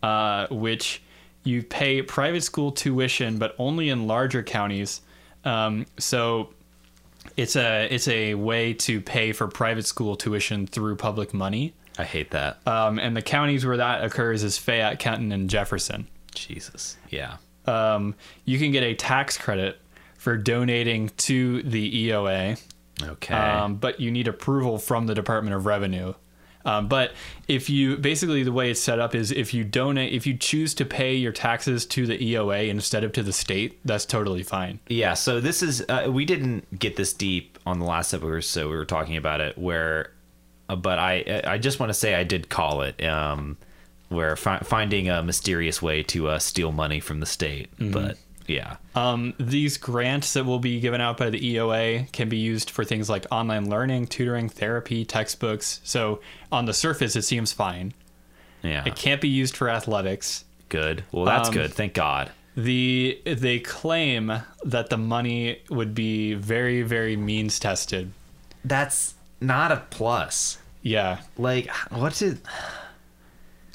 [0.03, 1.03] uh, which
[1.44, 5.01] you pay private school tuition, but only in larger counties.
[5.44, 6.51] Um, so
[7.37, 11.75] it's a it's a way to pay for private school tuition through public money.
[11.99, 12.64] I hate that.
[12.67, 16.07] Um, and the counties where that occurs is Fayette, Kenton, and Jefferson.
[16.35, 16.97] Jesus.
[17.11, 17.38] Yeah.
[17.67, 18.14] Um,
[18.45, 19.81] you can get a tax credit
[20.17, 22.61] for donating to the EOA.
[23.03, 23.35] Okay.
[23.35, 26.14] um, but you need approval from the Department of Revenue.
[26.68, 27.12] Um, but
[27.46, 30.74] if you basically the way it's set up is if you donate, if you choose
[30.74, 34.78] to pay your taxes to the EOA instead of to the state, that's totally fine.
[34.88, 35.14] yeah.
[35.14, 38.76] So this is uh, we didn't get this deep on the last episode, so we
[38.76, 39.57] were talking about it.
[39.57, 40.12] Where,
[40.68, 43.02] uh, but I I just want to say I did call it.
[43.02, 43.57] Um,
[44.11, 48.16] where fi- finding a mysterious way to uh, steal money from the state, but
[48.49, 48.77] yeah.
[48.97, 52.85] Um, these grants that will be given out by the EOA can be used for
[52.85, 55.81] things like online learning, tutoring, therapy, textbooks.
[55.85, 57.93] So on the surface, it seems fine.
[58.63, 58.83] Yeah.
[58.85, 60.45] It can't be used for athletics.
[60.69, 61.05] Good.
[61.13, 61.73] Well, that's Um, good.
[61.73, 62.31] Thank God.
[62.57, 64.33] The they claim
[64.65, 68.11] that the money would be very very means tested.
[68.65, 70.59] That's not a plus.
[70.83, 72.39] Yeah, Like, what's it?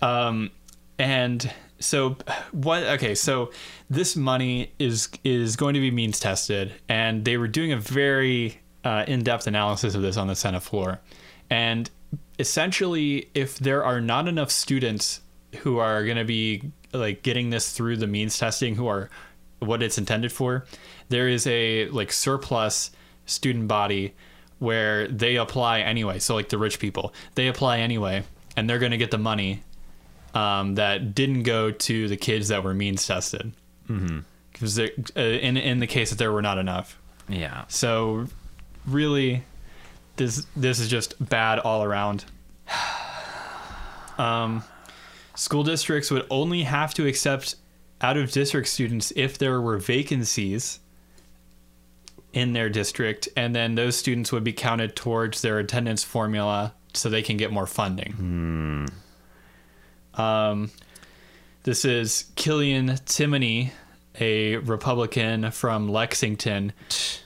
[0.02, 0.52] Um,
[1.00, 1.52] and
[1.84, 2.18] so
[2.52, 2.84] what?
[2.84, 3.52] Okay, so
[3.90, 8.60] this money is is going to be means tested, and they were doing a very
[8.84, 11.02] uh, in depth analysis of this on the Senate floor,
[11.50, 11.90] and
[12.40, 15.22] essentially, if there are not enough students
[15.60, 19.10] who are going to be like getting this through the means testing, who are
[19.60, 20.66] what it's intended for,
[21.10, 22.92] there is a like surplus
[23.26, 24.14] student body
[24.60, 26.20] where they apply anyway.
[26.20, 28.24] So like the rich people, they apply anyway,
[28.56, 29.64] and they're going to get the money
[30.34, 33.52] um, that didn't go to the kids that were means tested.
[34.52, 34.88] Because uh,
[35.20, 37.66] in in the case that there were not enough, Yeah.
[37.68, 38.28] so
[38.86, 39.44] really,
[40.16, 42.26] this this is just bad all around.
[44.18, 44.64] Um,
[45.36, 47.56] school districts would only have to accept
[48.00, 50.80] out of district students if there were vacancies
[52.32, 57.10] in their district, and then those students would be counted towards their attendance formula so
[57.10, 58.88] they can get more funding.
[60.16, 60.72] Um,
[61.64, 63.72] this is Killian Timoney,
[64.20, 66.74] a Republican from Lexington.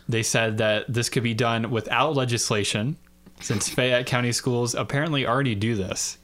[0.08, 2.98] They said that this could be done without legislation,
[3.40, 6.18] since Fayette County schools apparently already do this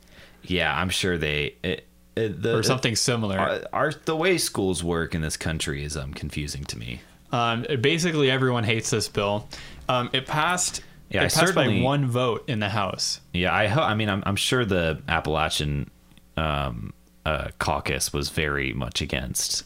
[0.43, 1.55] Yeah, I'm sure they.
[1.63, 3.39] It, it, the, or something similar.
[3.39, 7.01] Our, our, the way schools work in this country is um confusing to me.
[7.31, 9.47] Um, basically, everyone hates this bill.
[9.89, 10.81] Um, it passed.
[11.09, 13.19] Yeah, it I passed by one vote in the House.
[13.33, 15.89] Yeah, I ho- I mean, I'm I'm sure the Appalachian
[16.37, 16.93] um,
[17.25, 19.63] uh, caucus was very much against.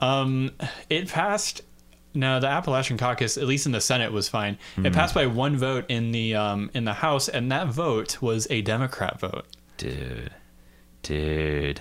[0.00, 0.52] Um,
[0.88, 1.62] it passed.
[2.12, 4.58] No, the Appalachian Caucus, at least in the Senate, was fine.
[4.74, 4.86] Hmm.
[4.86, 8.46] It passed by one vote in the um, in the House, and that vote was
[8.50, 9.46] a Democrat vote.
[9.76, 10.32] Dude,
[11.02, 11.80] dude.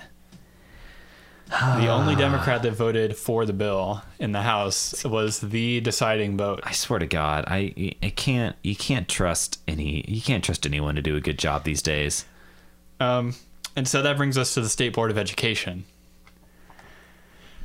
[1.50, 6.60] The only Democrat that voted for the bill in the House was the deciding vote.
[6.64, 10.96] I swear to God, I I can't you can't trust any you can't trust anyone
[10.96, 12.26] to do a good job these days.
[13.00, 13.34] Um,
[13.80, 15.86] and so that brings us to the State Board of Education.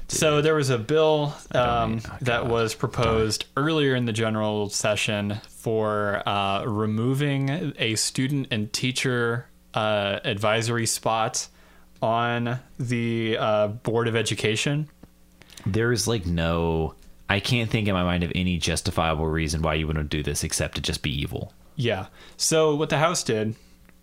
[0.07, 5.41] So there was a bill um, oh, that was proposed earlier in the general session
[5.49, 11.49] for uh, removing a student and teacher uh, advisory spot
[12.01, 14.89] on the uh, Board of Education.
[15.67, 16.95] There is like no
[17.29, 20.45] I can't think in my mind of any justifiable reason why you wouldn't do this
[20.45, 21.53] except to just be evil.
[21.75, 22.07] Yeah.
[22.37, 23.57] So what the House did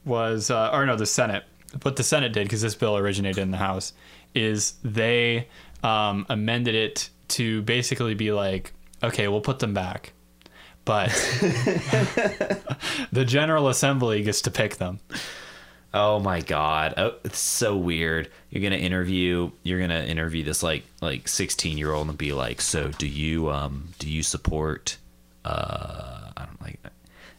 [0.04, 1.46] was, uh, or no, the Senate.
[1.82, 3.94] What the Senate did, because this bill originated in the House,
[4.36, 5.48] is they
[5.84, 10.14] um, amended it to basically be like okay, we'll put them back.
[10.86, 11.10] But
[13.12, 15.00] the General Assembly gets to pick them.
[15.94, 16.94] Oh my god.
[16.98, 18.30] Oh, it's so weird.
[18.50, 23.08] You're to interview you're to interview this like like 16-year-old and be like, "So, do
[23.08, 24.98] you um do you support
[25.46, 26.80] uh I don't like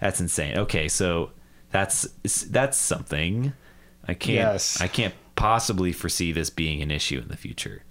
[0.00, 0.58] That's insane.
[0.58, 1.30] Okay, so
[1.70, 2.02] that's
[2.50, 3.54] that's something.
[4.12, 4.80] I can't Yes.
[4.80, 7.82] I can't possibly foresee this being an issue in the future.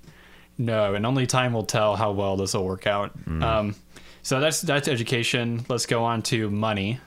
[0.58, 3.12] No, and only time will tell how well this will work out.
[3.28, 3.76] Um,
[4.22, 5.66] so that's that's education.
[5.68, 7.00] Let's go on to money.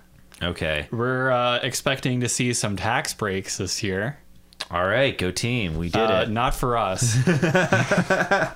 [0.42, 0.88] Okay.
[0.90, 4.18] We're uh, expecting to see some tax breaks this year.
[4.70, 5.76] All right, go team.
[5.76, 6.30] We did Uh, it.
[6.30, 7.16] Not for us.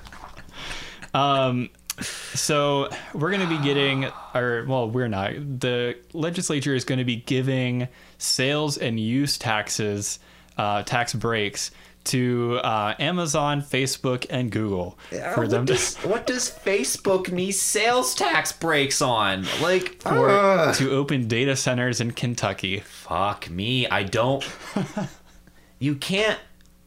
[1.14, 5.32] um, so we're going to be getting, or well, we're not.
[5.60, 7.88] The legislature is going to be giving
[8.18, 10.18] sales and use taxes,
[10.58, 11.70] uh, tax breaks
[12.04, 14.98] to uh, Amazon, Facebook, and Google
[15.34, 15.74] for them to,
[16.08, 19.46] what does Facebook need sales tax breaks on?
[19.60, 22.80] Like for, to open data centers in Kentucky.
[22.80, 23.86] Fuck me.
[23.86, 24.44] I don't.
[25.78, 26.38] you can't.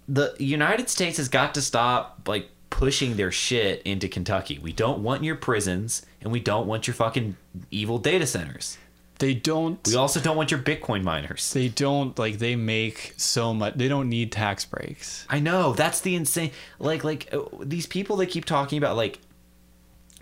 [0.07, 4.57] The United States has got to stop like pushing their shit into Kentucky.
[4.57, 7.37] We don't want your prisons, and we don't want your fucking
[7.69, 8.77] evil data centers.
[9.21, 9.79] They don't.
[9.87, 11.53] We also don't want your Bitcoin miners.
[11.53, 12.39] They don't like.
[12.39, 13.75] They make so much.
[13.75, 15.27] They don't need tax breaks.
[15.29, 16.49] I know that's the insane.
[16.79, 19.19] Like like uh, these people they keep talking about like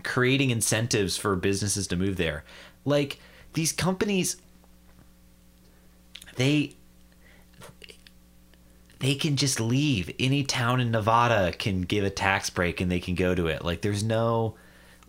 [0.02, 2.44] creating incentives for businesses to move there.
[2.84, 3.18] Like
[3.54, 4.36] these companies
[6.36, 6.76] they
[8.98, 10.14] they can just leave.
[10.20, 13.64] Any town in Nevada can give a tax break and they can go to it.
[13.64, 14.56] Like there's no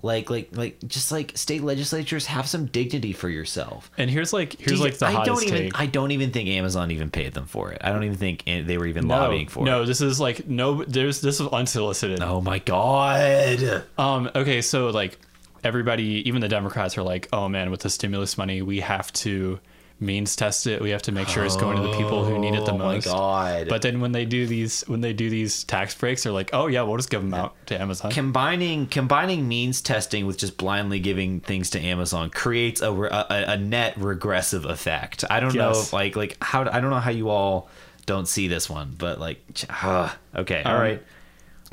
[0.04, 3.92] like like like just like state legislatures have some dignity for yourself.
[3.98, 5.80] And here's like here's like the I hottest don't even take.
[5.80, 7.82] I don't even think Amazon even paid them for it.
[7.84, 9.80] I don't even think they were even no, lobbying for no, it.
[9.82, 10.84] No this is like no.
[10.84, 12.22] There's this is unsolicited.
[12.22, 13.84] Oh my god.
[13.98, 14.30] Um.
[14.34, 14.62] Okay.
[14.62, 15.20] So like
[15.64, 19.60] everybody, even the Democrats, are like, oh man, with the stimulus money, we have to
[20.02, 20.82] means test it.
[20.82, 22.78] We have to make sure it's going to the people who need it the Oh
[22.78, 23.06] my most.
[23.06, 23.70] god.
[23.70, 26.68] But then when they do these when they do these tax breaks, they're like, oh
[26.68, 28.12] yeah, we'll just give them out to Amazon.
[28.12, 33.58] combining combining means testing with just blindly giving things to Amazon creates a, a, a
[33.58, 35.24] net regressive effect.
[35.30, 37.70] I don't know if, like like how I don't know how you all
[38.08, 39.40] don't see this one, but like
[39.84, 41.04] uh, okay, all Um, right.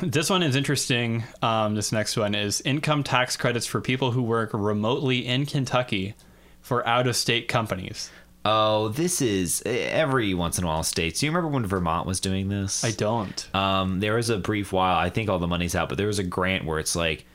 [0.01, 1.25] This one is interesting.
[1.43, 6.15] Um, this next one is income tax credits for people who work remotely in Kentucky
[6.69, 8.11] for out of state companies.
[8.45, 11.21] Oh, this is every once in a while states.
[11.21, 12.85] Do you remember when Vermont was doing this?
[12.85, 13.55] I don't.
[13.55, 14.97] Um, there was a brief while.
[14.97, 17.27] I think all the money's out, but there was a grant where it's like,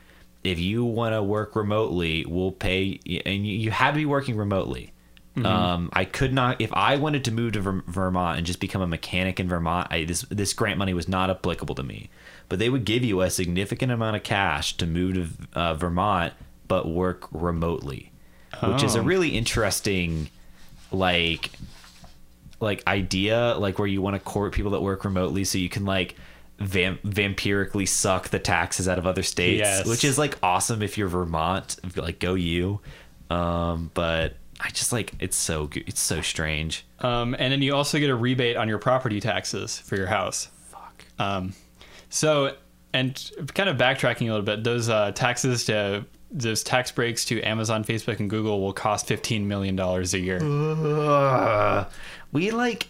[0.42, 4.36] if you want to work remotely, we'll pay, and you, you had to be working
[4.36, 4.92] remotely.
[5.44, 8.80] Um, I could not if I wanted to move to Ver- Vermont and just become
[8.82, 9.88] a mechanic in Vermont.
[9.90, 12.08] I, this this grant money was not applicable to me,
[12.48, 16.34] but they would give you a significant amount of cash to move to uh, Vermont,
[16.68, 18.12] but work remotely,
[18.62, 19.02] which is a Oh.
[19.02, 20.28] really interesting,
[20.92, 21.50] like
[22.60, 25.84] like idea like where you want to court people that work remotely so you can
[25.84, 26.14] like
[26.58, 29.86] vamp- vampirically suck the taxes out of other states Yes.
[29.86, 32.80] which is like awesome if you're vermont like go you
[33.28, 37.74] um but i just like it's so good it's so strange Um, and then you
[37.74, 40.48] also get a rebate on your property taxes for your house.
[40.70, 41.52] fuck Um,
[42.08, 42.54] so,
[42.94, 47.40] and kind of backtracking a little bit, those uh, taxes to those tax breaks to
[47.42, 50.40] Amazon, Facebook, and Google will cost fifteen million dollars a year.
[50.42, 51.86] Ugh.
[52.32, 52.88] we like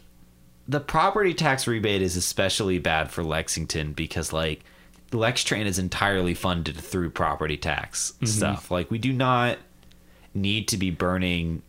[0.67, 4.65] the property tax rebate is especially bad for lexington because like
[5.11, 8.27] lextran is entirely funded through property tax mm-hmm.
[8.27, 9.59] stuff like we do not
[10.33, 11.63] need to be burning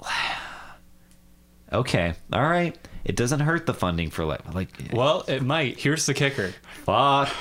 [1.72, 5.78] okay all right it doesn't hurt the funding for like like Well, it might.
[5.78, 6.52] Here's the kicker.
[6.84, 7.32] fuck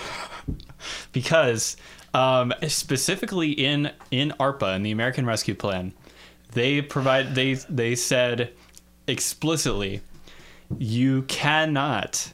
[1.11, 1.75] because
[2.15, 5.93] um, specifically in in ARPA in the American Rescue Plan,
[6.53, 8.51] they provide they they said
[9.07, 10.01] explicitly
[10.79, 12.31] you cannot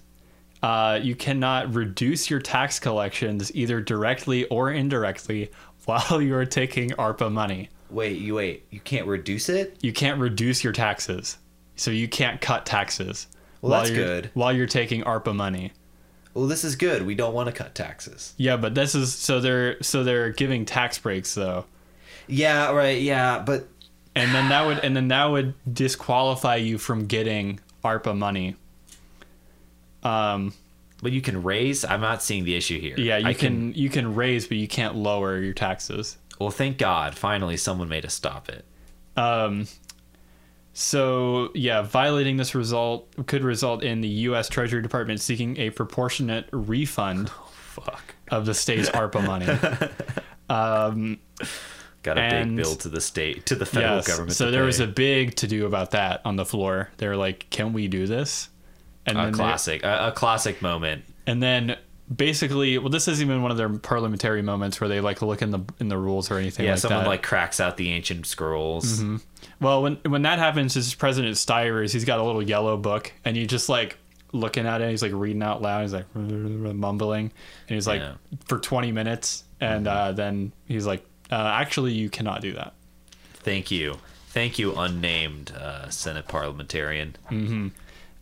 [0.64, 5.50] uh, you cannot reduce your tax collections either directly or indirectly
[5.86, 7.70] while you are taking ARPA money.
[7.90, 11.38] wait you wait you can't reduce it You can't reduce your taxes,
[11.76, 13.28] so you can't cut taxes.
[13.62, 14.30] Well, while that's you're- good.
[14.34, 15.74] While you're taking ARPA money.
[16.34, 19.40] Well this is good we don't want to cut taxes Yeah, but this is so
[19.40, 21.66] they're so they're giving tax breaks though.
[22.28, 23.68] yeah right yeah but
[24.16, 28.56] and then that would and then that would disqualify you from getting ARPA money.
[30.04, 30.54] Um,
[31.02, 33.90] but you can raise i'm not seeing the issue here yeah, you I can, you
[33.90, 36.18] can raise, but you can't lower your taxes.
[36.40, 38.66] Well, thank God, finally someone made us stop it.
[39.16, 39.68] Um,
[40.74, 44.48] so yeah, violating this result could result in the U.S.
[44.50, 48.16] Treasury Department seeking a proportionate refund Fuck.
[48.30, 49.48] of the state's ARPA money.
[50.50, 51.20] Um,
[52.04, 54.08] Got a And- big bill to the state, to the federal yes.
[54.08, 54.34] government.
[54.34, 54.66] So there pay.
[54.66, 56.90] was a big to do about that on the floor.
[56.98, 58.50] They were like, "Can we do this?"
[59.06, 61.06] And a then they- classic, a, a classic moment.
[61.26, 61.78] and then
[62.14, 65.52] basically, well, this isn't even one of their parliamentary moments where they like look in
[65.52, 67.10] the in the rules or anything Yeah, like someone that.
[67.10, 69.02] like cracks out the ancient scrolls.
[69.62, 73.38] Well, when when that happens, this President Stivers, he's got a little yellow book, and
[73.38, 73.98] you just like
[74.34, 74.90] looking at it.
[74.90, 75.84] He's like reading out loud.
[75.84, 77.32] He's like mumbling,
[77.68, 78.14] and he's like Yeah.
[78.46, 82.74] for twenty minutes, and uh, then he's like, uh, "Actually, you cannot do that."
[83.36, 83.98] Thank you,
[84.30, 87.16] thank you, unnamed uh, Senate parliamentarian.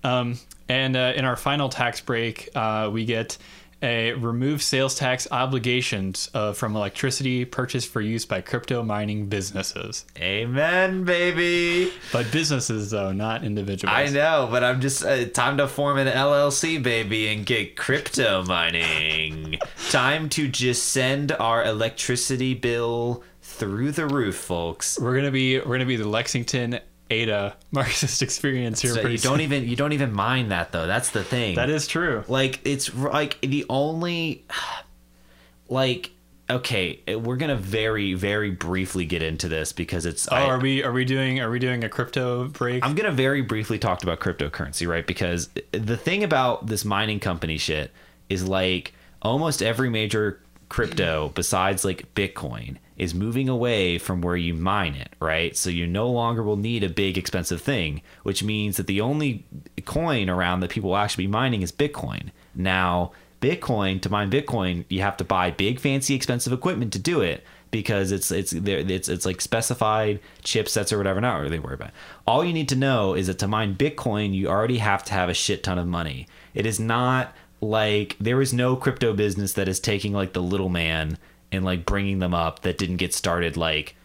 [0.04, 3.38] Um, and uh, in our final tax break, uh, we get
[3.82, 10.06] a remove sales tax obligations uh, from electricity purchased for use by crypto mining businesses.
[10.18, 11.92] Amen, baby.
[12.12, 13.96] But businesses, though, not individuals.
[13.96, 18.44] I know, but I'm just uh, time to form an LLC, baby, and get crypto
[18.44, 19.58] mining.
[19.90, 25.00] time to just send our electricity bill through the roof, folks.
[25.00, 26.80] We're gonna be we're gonna be the Lexington
[27.10, 28.94] Ada Marxist experience here.
[28.94, 30.88] So you don't even you don't even mind that though.
[30.88, 31.56] That's the thing.
[31.56, 32.24] That is true.
[32.28, 34.46] like it's like the only
[35.70, 36.12] like
[36.50, 40.60] okay eh, we're gonna very very briefly get into this because it's Oh, I, are
[40.60, 42.84] we are we doing are we doing a crypto break?
[42.84, 47.20] i'm gonna very briefly talk about cryptocurrency right because eh, the thing about this mining
[47.20, 47.92] company shit
[48.30, 54.54] is like almost every major crypto besides like bitcoin is moving away from where you
[54.54, 55.56] mine it right?
[55.56, 59.46] So you no longer will need a big expensive thing which means that the only
[59.86, 62.30] coin around that people will actually be mining is bitcoin.
[62.54, 67.22] Now bitcoin to mine bitcoin you have to buy big fancy expensive equipment to do
[67.22, 71.90] it because it's it's it's it's like specified chipsets or whatever not really worry about
[71.90, 71.94] it.
[72.26, 75.30] all you need to know is that to mine bitcoin you already have to have
[75.30, 76.28] a shit ton of money.
[76.54, 80.70] It is not like there is no crypto business that is taking like the little
[80.70, 81.18] man
[81.52, 83.96] and like bringing them up that didn't get started like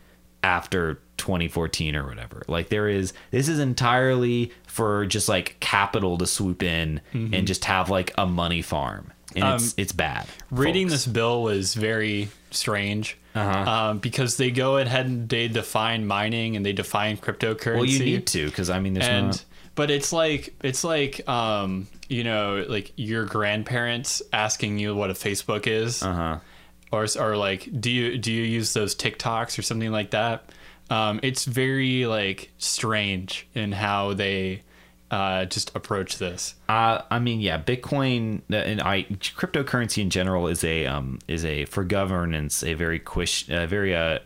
[0.43, 2.43] after 2014 or whatever.
[2.49, 7.65] Like there is this is entirely for just like capital to swoop in and just
[7.67, 9.13] have like a money farm.
[9.37, 9.47] And it's Mm-hmm.
[9.47, 10.27] Um, it's bad.
[10.51, 11.05] Reading folks.
[11.05, 13.71] this bill was very strange Uh-huh.
[13.91, 17.75] um, because they go ahead and they define mining and they define cryptocurrency.
[17.77, 19.45] Well, you need to because I mean there's and not
[19.77, 25.15] but it's like it's like um, you know like your grandparents asking you what a
[25.15, 26.03] Facebook is.
[26.03, 26.39] uh-huh.
[26.95, 30.51] Or or like do you do you use those TikToks or something like that?
[30.91, 34.63] Um, it's very like strange in how they
[35.11, 36.55] uh, just approach this.
[36.69, 41.65] Uh, I mean, yeah, Bitcoin and I cryptocurrency in general is a um is a
[41.67, 44.19] for governance a very quish, a very uh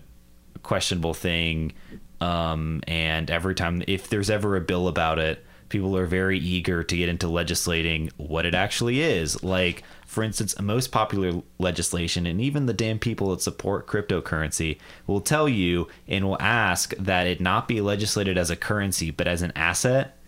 [0.63, 1.73] questionable thing.
[2.21, 6.83] Um, and every time if there's ever a bill about it, people are very eager
[6.83, 9.43] to get into legislating what it actually is.
[9.43, 15.21] Like, for instance, most popular legislation and even the damn people that support cryptocurrency will
[15.21, 19.43] tell you and will ask that it not be legislated as a currency but as
[19.43, 20.19] an asset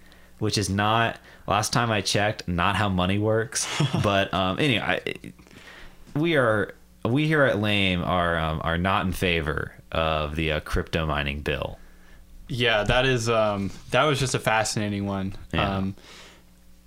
[0.40, 3.68] which is not last time I checked not how money works.
[4.02, 6.74] but um, anyway, I, we are
[7.04, 11.42] we here at Lame are um, are not in favor of the uh, crypto mining
[11.42, 11.78] bill.
[12.50, 15.34] Yeah, that is um, that was just a fascinating one.
[15.52, 15.76] Yeah.
[15.76, 15.94] Um,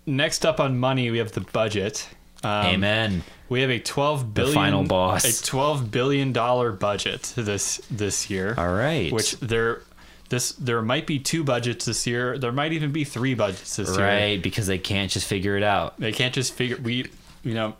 [0.05, 2.07] next up on money, we have the budget.
[2.43, 3.23] Um, Amen.
[3.49, 5.41] We have a twelve billion final boss.
[5.41, 8.53] a twelve billion dollar budget this this year.
[8.57, 9.11] All right.
[9.11, 9.81] Which there
[10.29, 12.37] this there might be two budgets this year.
[12.37, 14.05] There might even be three budgets this year.
[14.05, 15.99] right because they can't just figure it out.
[15.99, 17.09] They can't just figure we
[17.43, 17.75] you know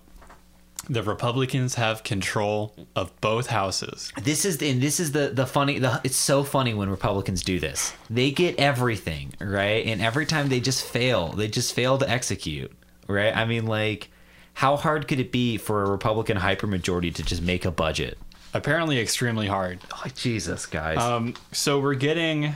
[0.90, 4.12] the Republicans have control of both houses.
[4.22, 5.80] This is and this is the the funny.
[5.80, 7.94] The, it's so funny when Republicans do this.
[8.10, 11.30] They get everything right, and every time they just fail.
[11.30, 12.72] They just fail to execute.
[13.08, 13.36] Right.
[13.36, 14.10] I mean, like,
[14.54, 18.18] how hard could it be for a Republican hypermajority to just make a budget?
[18.54, 19.80] Apparently extremely hard.
[19.92, 21.00] Oh, Jesus, guys.
[21.00, 22.56] Um, so we're getting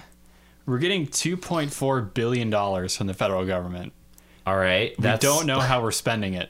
[0.66, 3.94] we're getting 2.4 billion dollars from the federal government.
[4.48, 4.98] All right.
[4.98, 6.50] We don't know how we're spending it.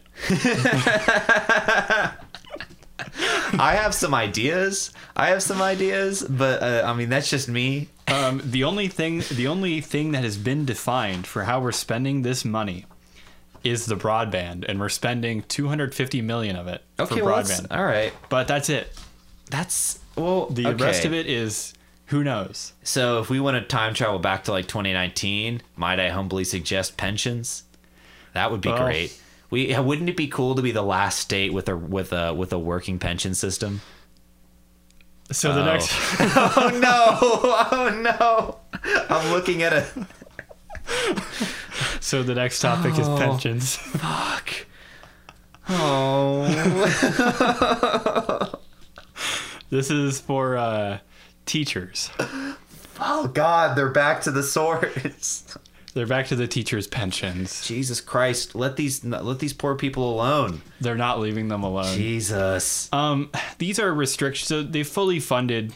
[3.60, 4.92] I have some ideas.
[5.16, 7.90] I have some ideas, but uh, I mean that's just me.
[8.08, 12.22] Um, the only thing the only thing that has been defined for how we're spending
[12.22, 12.86] this money
[13.64, 17.24] is the broadband, and we're spending 250 million of it for Okay.
[17.24, 17.76] Well, broadband.
[17.76, 18.14] all right.
[18.30, 18.92] But that's it.
[19.50, 20.46] That's well.
[20.52, 20.84] The okay.
[20.84, 21.74] rest of it is
[22.06, 22.74] who knows.
[22.84, 26.96] So if we want to time travel back to like 2019, might I humbly suggest
[26.96, 27.64] pensions?
[28.38, 29.20] That would be Well- great.
[29.50, 32.54] We wouldn't it be cool to be the last state with a with a with
[32.54, 33.82] a working pension system?
[35.32, 35.66] So the Oh.
[35.66, 37.18] next oh no!
[37.72, 38.58] Oh no!
[39.10, 39.86] I'm looking at a
[42.00, 43.18] so the next topic is Oh.
[43.18, 43.76] pensions.
[43.76, 44.54] fuck.
[45.70, 46.44] Oh.
[49.70, 51.00] This is for uh,
[51.46, 52.10] teachers.
[53.02, 55.58] Oh God, they're back to the source.
[55.94, 57.66] They're back to the teachers' pensions.
[57.68, 60.62] Jesus Christ, let these let these poor people alone.
[60.80, 61.96] They're not leaving them alone.
[61.98, 62.88] Jesus.
[62.94, 64.48] Um, these are restrictions.
[64.48, 65.74] So they fully funded.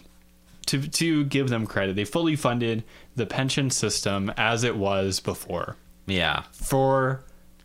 [0.67, 2.83] To to give them credit, they fully funded
[3.15, 7.23] the pension system as it was before Yeah, for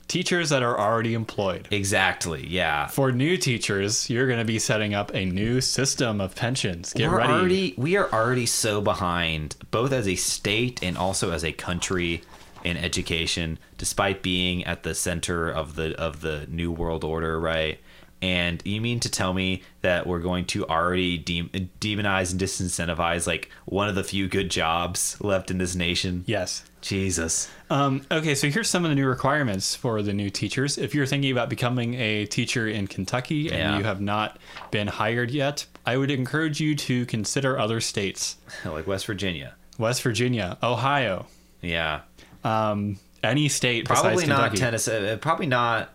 [0.08, 1.68] teachers that are already employed.
[1.70, 2.46] exactly.
[2.48, 2.86] Yeah.
[2.86, 6.94] For new teachers, you're going to be setting up a new system of pensions.
[6.94, 7.32] Get We're ready.
[7.32, 12.22] already we are already so behind, both as a state and also as a country
[12.66, 17.78] in education, despite being at the center of the of the new world order, right?
[18.22, 21.50] And you mean to tell me that we're going to already de-
[21.80, 26.24] demonize and disincentivize like one of the few good jobs left in this nation?
[26.26, 26.64] yes.
[26.80, 27.50] Jesus.
[27.68, 30.78] Um, okay, so here's some of the new requirements for the new teachers.
[30.78, 33.78] If you're thinking about becoming a teacher in Kentucky and Yeah.
[33.78, 34.38] you have not
[34.70, 39.56] been hired yet, I would encourage you to consider other states like West Virginia.
[39.78, 41.26] West Virginia, Ohio,
[41.60, 42.02] Yeah.
[42.46, 44.58] Um, any state probably besides not Kentucky.
[44.58, 45.08] Tennessee.
[45.10, 45.90] uh, Probably not.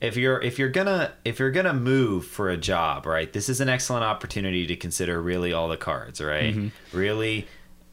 [0.00, 3.32] If you're if you're gonna if you're gonna move for a job, right?
[3.32, 6.54] This is an excellent opportunity to consider really all the cards, right?
[6.54, 6.96] Mm-hmm.
[6.96, 7.48] Really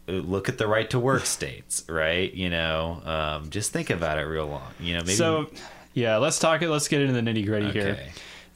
[0.09, 2.31] uh, look at the right to work states, right?
[2.33, 4.73] You know, um, just think about it real long.
[4.81, 5.49] You know, maybe So,
[5.93, 6.61] yeah, let's talk.
[6.61, 6.69] It.
[6.69, 7.97] Let's get into the nitty gritty here.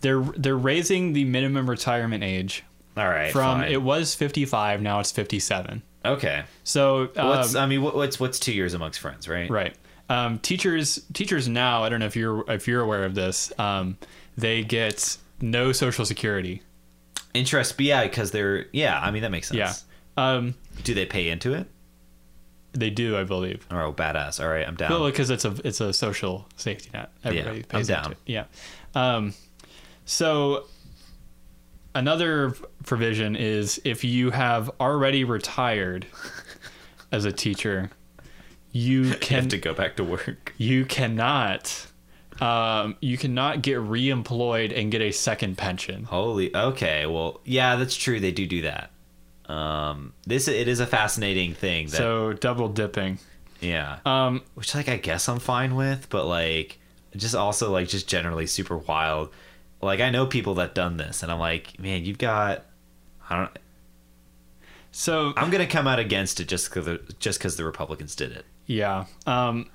[0.02, 2.66] They're they're raising the minimum retirement age
[2.98, 3.72] all right from fine.
[3.72, 5.84] it was 55, now it's 57.
[6.06, 6.44] Okay.
[6.64, 9.50] So um, What's I mean, what, what's what's two years amongst friends, right?
[9.50, 9.76] Right.
[10.10, 13.98] Um, teachers teachers now, I don't know if you're if you're aware of this, um,
[14.38, 16.62] they get no social security.
[17.34, 19.00] Interest, yeah, because they're yeah.
[19.00, 19.86] I mean, that makes sense.
[20.18, 20.34] Yeah.
[20.36, 21.68] Um, Do they pay into it?
[22.74, 23.66] they do, I believe.
[23.72, 24.44] Oh, badass.
[24.44, 24.92] All right, I'm down.
[24.92, 27.12] Well, because it's a it's a social safety net.
[27.24, 28.06] Everybody yeah, pays I'm down.
[28.06, 28.18] into it.
[28.26, 28.46] Yeah.
[28.96, 29.34] Um,
[30.06, 30.66] so
[31.98, 32.52] another
[32.86, 36.06] provision is if you have already retired
[37.12, 37.90] as a teacher,
[38.72, 40.54] you you can have to go back to work.
[40.58, 41.88] you cannot
[42.40, 46.04] um, you cannot get re-employed and get a second pension.
[46.04, 46.56] Holy.
[46.56, 47.06] Okay.
[47.08, 48.20] Well, yeah, that's true.
[48.20, 48.92] They do do that.
[49.52, 51.88] Um, this it is a fascinating thing.
[51.88, 53.18] That, So double dipping.
[53.62, 54.00] yeah.
[54.06, 56.80] Um, Which like I guess I'm fine with, but like
[57.16, 59.30] just also like just generally super wild.
[59.82, 62.66] Like I know people that done this, and I'm like, man, you've got.
[63.30, 63.60] I don't.
[64.92, 68.46] so I'm gonna come out against it just because just because the Republicans did it.
[68.66, 69.06] yeah.
[69.26, 69.70] Um,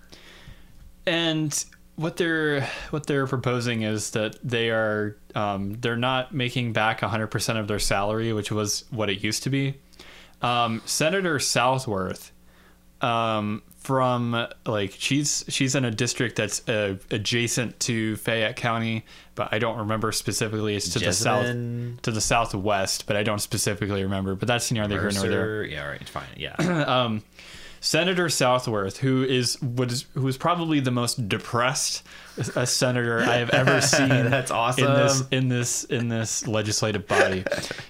[1.07, 1.65] and
[1.97, 7.59] what they're what they're proposing is that they are um, they're not making back 100%
[7.59, 9.75] of their salary, which was what it used to be.
[10.41, 12.33] Um, Senator Southworth
[13.01, 19.05] um, from like she's she's in a district that's uh, adjacent to Fayette County,
[19.35, 20.77] but I don't remember specifically.
[20.77, 24.35] It's to the south to the southwest, but I don't specifically remember.
[24.35, 25.65] But that's neither here nor there.
[25.65, 26.55] Yeah, right, fine, yeah.
[26.87, 27.23] um,
[27.85, 32.05] Senator Southworth, who is was who is probably the most depressed
[32.55, 34.09] a senator I have ever seen.
[34.09, 34.85] That's awesome.
[34.87, 37.43] in this in this in this legislative body.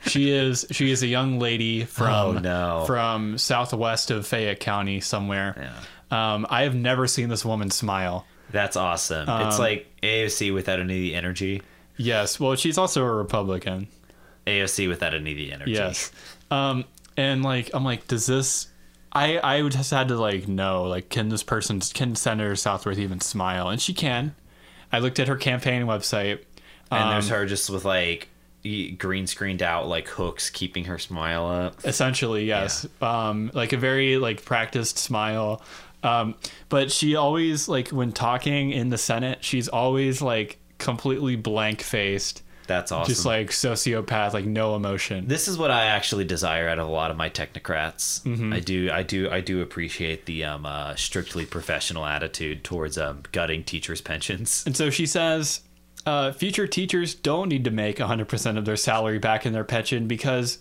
[0.07, 2.85] she is she is a young lady from Oh, no.
[2.87, 5.55] from southwest of Fayette County somewhere.
[6.11, 6.35] Yeah.
[6.35, 8.27] Um, I have never seen this woman smile.
[8.51, 9.29] That's awesome.
[9.29, 11.61] it's Um, like AOC without any of the energy.
[11.99, 13.89] Yes, well, she's also a Republican.
[14.47, 15.73] AOC without any of the energy.
[15.73, 16.11] Yes.
[16.51, 16.85] Um,
[17.17, 18.69] and like I'm like, does this?
[19.13, 23.21] I I just had to like know like, can this person can Senator Southworth even
[23.21, 23.69] smile?
[23.69, 24.35] And she can.
[24.91, 26.41] I looked at her campaign website.
[26.91, 28.29] And Um, there's her just with like
[28.99, 31.85] green screened out like hooks keeping her smile up.
[31.85, 35.61] essentially yes um like a very like practiced smile
[36.05, 36.37] um
[36.69, 42.45] but she always like when talking in the senate she's always like completely blank faced
[42.67, 43.13] That's awesome.
[43.13, 46.91] just like sociopath like no emotion this is what I actually desire out of a
[46.91, 48.23] lot of my technocrats.
[48.23, 48.53] Mm-hmm.
[48.53, 53.23] I do, I do, I do appreciate the um, uh, strictly professional attitude towards um,
[53.33, 54.63] gutting teachers' pensions.
[54.67, 55.61] and so she says
[56.07, 60.07] uh, future teachers don't need to make 100% of their salary back in their pension
[60.09, 60.59] because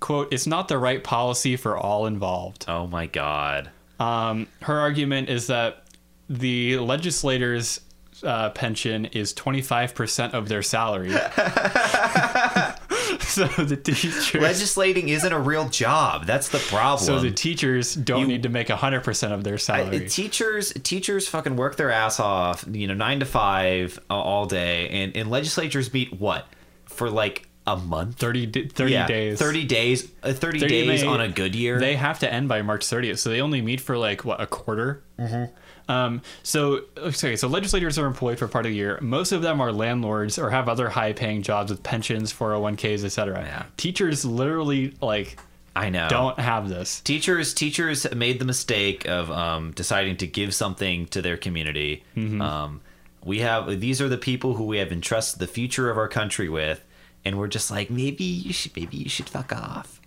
[0.00, 3.70] quote it's not the right policy for all involved Oh my god.
[3.98, 5.84] Um, her argument is that
[6.28, 7.80] the legislators'
[8.24, 11.10] uh, pension is 25% of their salary.
[13.20, 16.26] so the teachers, Legislating isn't a real job.
[16.26, 17.04] That's the problem.
[17.04, 20.08] so the teachers don't You- need to make 100% of their I- salary.
[20.08, 24.88] teachers teachers fucking work their ass off you know nine to five uh, all day
[24.88, 26.46] and, and legislatures meet what
[26.86, 29.38] for like a month 30, 30 Yeah, days.
[29.38, 32.48] 30 days uh, 30, 30 days they- on a good year They have to end
[32.48, 35.02] by March 30th, so they only meet for like what a quarter.
[35.18, 35.52] Mm-hmm.
[35.90, 38.98] Um, so okay, so legislators are employed for part of the year.
[39.00, 43.42] Most of them are landlords or have other high-paying jobs with pensions, 401ks, etc.
[43.42, 43.64] Yeah.
[43.76, 45.38] Teachers literally like
[45.76, 46.08] I know.
[46.08, 47.00] don't have this.
[47.00, 52.40] teachers teachers made the mistake of um, deciding to give something to their community Mm-hmm.
[52.42, 52.80] um,
[53.24, 56.48] we have these are the people who we have entrusted the future of our country
[56.48, 56.82] with
[57.24, 60.00] and we're just like maybe you should maybe you should fuck off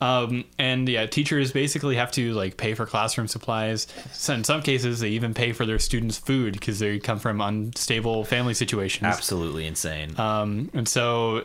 [0.00, 3.86] Um, and yeah, teachers basically have to like pay for classroom supplies.
[4.12, 7.40] So in some cases, they even pay for their students' food because they come from
[7.40, 9.04] unstable family situations.
[9.04, 11.44] absolutely insane Um, and so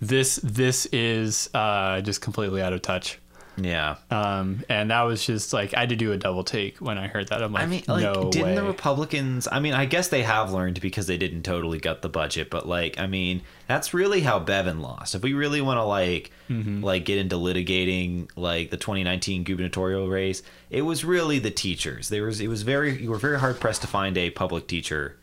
[0.00, 3.18] this this is uh, just completely out of touch.
[3.56, 6.98] Yeah Um, and that was just like I had to do a double take when
[6.98, 7.42] I heard that.
[7.42, 8.54] I'm like, I mean, like, no didn't way.
[8.56, 9.46] the Republicans?
[9.50, 12.66] I mean, I guess they have learned because they didn't totally gut the budget, but
[12.68, 15.14] like, I mean, that's really how Bevin lost.
[15.14, 16.84] If we really want to like, Mm-hmm.
[16.84, 22.10] like get into litigating like the 2019 gubernatorial race, it was really the teachers.
[22.10, 25.16] There was, it was very, you were very hard pressed to find a public teacher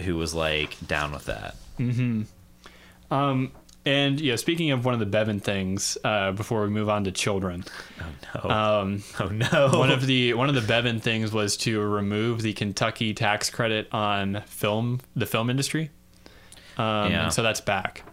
[0.00, 1.54] who was like down with that.
[3.10, 3.52] um,
[3.88, 7.12] and yeah, speaking of one of the Bevin things, uh, before we move on to
[7.12, 7.64] children,
[8.34, 8.50] Oh no!
[8.54, 9.78] um, oh no!
[9.78, 13.88] one of the one of the Bevin things was to remove the Kentucky tax credit
[13.92, 15.90] on film, the film industry.
[16.76, 17.24] Um, Yeah.
[17.24, 18.04] and so that's back.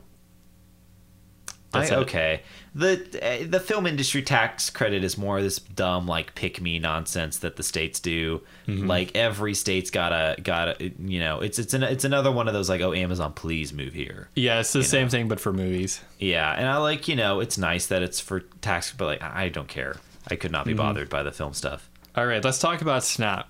[1.76, 2.42] That's I, okay.
[2.74, 7.38] The uh, the film industry tax credit is more this dumb like pick me nonsense
[7.40, 8.42] that the states do.
[8.68, 8.88] Mm-hmm.
[8.88, 12.48] Like every state's got a got a you know it's it's an, it's another one
[12.48, 14.30] of those like oh Amazon please move here.
[14.36, 16.02] Yeah, it's the same thing, but for movies.
[16.20, 19.50] Yeah, and I like you know it's nice that it's for tax, but like I
[19.50, 19.96] don't care.
[20.30, 20.52] I could Mm-hmm.
[20.54, 21.90] not be bothered by the film stuff.
[22.16, 23.48] All right, let's talk about Snap.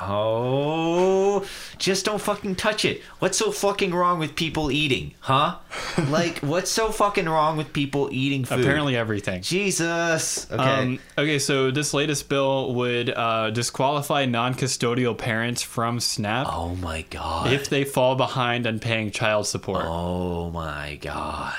[0.00, 1.46] Oh,
[1.78, 3.02] just don't fucking touch it.
[3.18, 5.56] What's so fucking wrong with people eating, huh?
[6.08, 8.60] like, what's so fucking wrong with people eating food?
[8.60, 9.42] Apparently, everything.
[9.42, 10.50] Jesus.
[10.50, 10.62] Okay.
[10.62, 17.02] Um, okay, so this latest bill would uh, disqualify non-custodial parents from SNAP oh my
[17.10, 17.52] god.
[17.52, 19.84] if they fall behind on paying child support.
[19.86, 21.54] oh my god.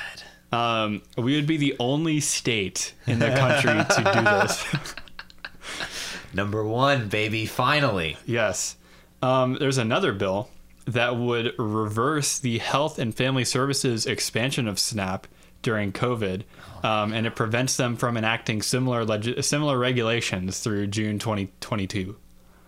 [0.51, 4.95] Um, we would be the only state in the country to do this.
[6.33, 7.45] Number one, baby.
[7.45, 8.17] Finally.
[8.25, 8.75] yes.
[9.21, 10.49] Um, there's another bill
[10.85, 15.27] that would reverse the Health and Family Services expansion of SNAP
[15.63, 16.43] during COVID,
[16.83, 22.15] um, and it prevents them from enacting similar leg- similar regulations through June 2022.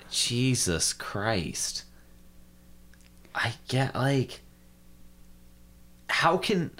[0.09, 1.83] Jesus Christ.
[3.35, 4.41] I get like.
[6.09, 6.71] How can.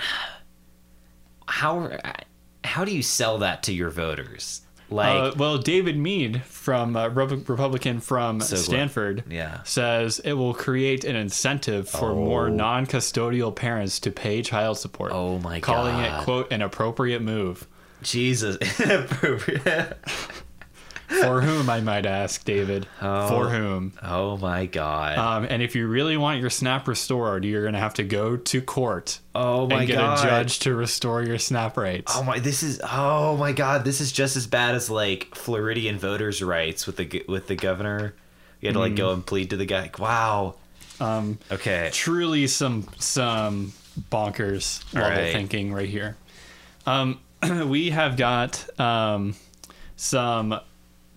[1.47, 1.91] How.
[2.63, 4.61] How do you sell that to your voters?
[4.91, 5.33] Like.
[5.33, 9.61] uh, well, David Meade from uh, Rep- Republican from So Stanford yeah.
[9.63, 12.53] says it will create an incentive for more Oh.
[12.53, 15.11] non-custodial parents to pay child support.
[15.13, 16.21] Oh my calling God.
[16.21, 17.67] it quote an appropriate move.
[18.01, 18.57] Jesus.
[18.79, 19.97] Inappropriate.
[21.09, 22.85] For whom, I might ask, David?
[22.99, 23.93] For whom?
[24.03, 25.17] oh my god.
[25.17, 28.37] Um, and if you really want your SNAP restored, you're going to have to go
[28.37, 30.19] to court oh my and get god.
[30.19, 32.13] a judge to restore your SNAP rights.
[32.15, 32.37] Oh my!
[32.39, 33.85] This is oh my god!
[33.85, 38.13] This is just as bad as like Floridian voters' rights with the with the governor.
[38.61, 39.89] You had to like go and plead to the guy.
[39.97, 40.55] Wow.
[40.99, 41.89] Um, Okay.
[41.91, 43.73] truly some some
[44.11, 45.31] bonkers level right.
[45.33, 46.17] thinking right here.
[46.85, 47.19] Um,
[47.67, 49.33] we have got um,
[49.95, 50.59] some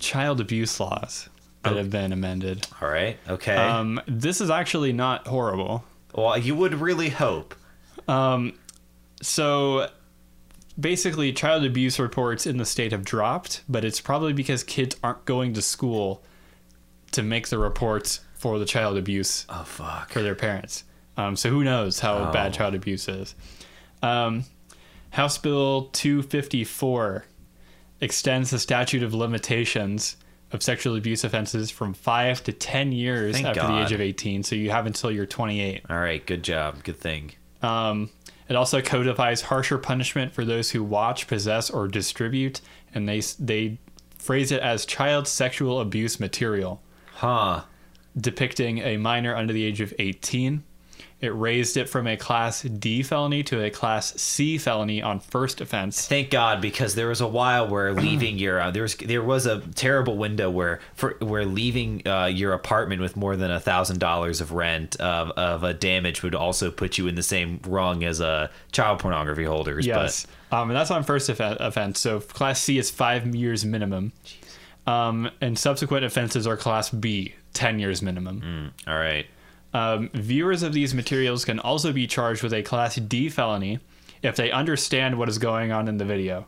[0.03, 1.29] child abuse laws
[1.63, 2.67] that have been amended.
[2.83, 3.17] All right.
[3.29, 3.55] Okay.
[3.57, 5.85] Um, this is actually not horrible.
[6.15, 7.55] well, you would really hope.
[9.23, 9.89] So
[10.79, 15.25] basically, child abuse reports in the state have dropped, but it's probably because kids aren't
[15.25, 16.23] going to school
[17.13, 20.11] to make the reports for the child abuse Oh fuck.
[20.11, 20.85] for their parents.
[21.17, 22.33] Um, so who knows how Oh.
[22.33, 23.35] bad child abuse is.
[24.03, 24.45] Um,
[25.11, 27.27] House Bill 254
[28.03, 30.17] extends the statute of limitations
[30.53, 34.43] of sexual abuse offenses from five to 10 years Thank after the age of 18.
[34.43, 35.83] So you have until you're 28.
[35.89, 36.25] All right.
[36.27, 36.85] Good job.
[36.85, 37.33] Good thing.
[37.63, 38.11] Um,
[38.51, 42.61] it also codifies harsher punishment for those who watch, possess, or distribute,
[42.95, 43.79] and they they
[44.19, 46.83] phrase it as child sexual abuse material
[47.15, 47.63] Huh.
[48.21, 50.65] depicting a minor under the age of 18.
[51.23, 55.61] It raised it from a class D felony to a class C felony on first
[55.61, 56.07] offense.
[56.09, 59.47] Thank God, because there was a while where leaving your uh, there was there was
[59.47, 64.01] a terrible window where for where leaving uh, your apartment with more than a thousand
[64.01, 68.03] dollars of rent of of a damage would also put you in the same rung
[68.03, 69.87] as a child pornography holders.
[69.87, 70.27] Yes.
[70.51, 72.01] Um, and that's on first off- offense.
[72.01, 74.13] So class C is five years minimum.
[74.87, 78.73] Um, and subsequent offenses are class B, 10 years minimum.
[78.85, 79.27] But all right.
[79.75, 83.81] Um, viewers of these materials can also be charged with a Class D felony
[84.23, 86.47] if they understand what is going on in the video.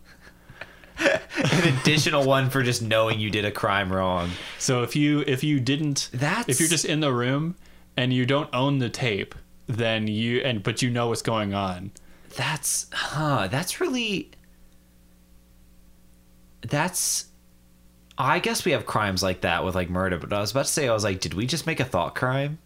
[0.99, 4.31] An additional one for just knowing you did a crime wrong.
[4.59, 7.57] So if you if you didn't That's- if you're just in the room
[7.97, 9.35] and you don't own the tape,
[9.67, 11.91] then you and but you know what's going on.
[12.37, 13.49] That's huh.
[13.51, 14.31] That's really.
[16.63, 17.27] That's.
[18.17, 20.71] I guess we have crimes like that with like murder, but I was about to
[20.73, 22.59] say I was like, did we just make a thought crime?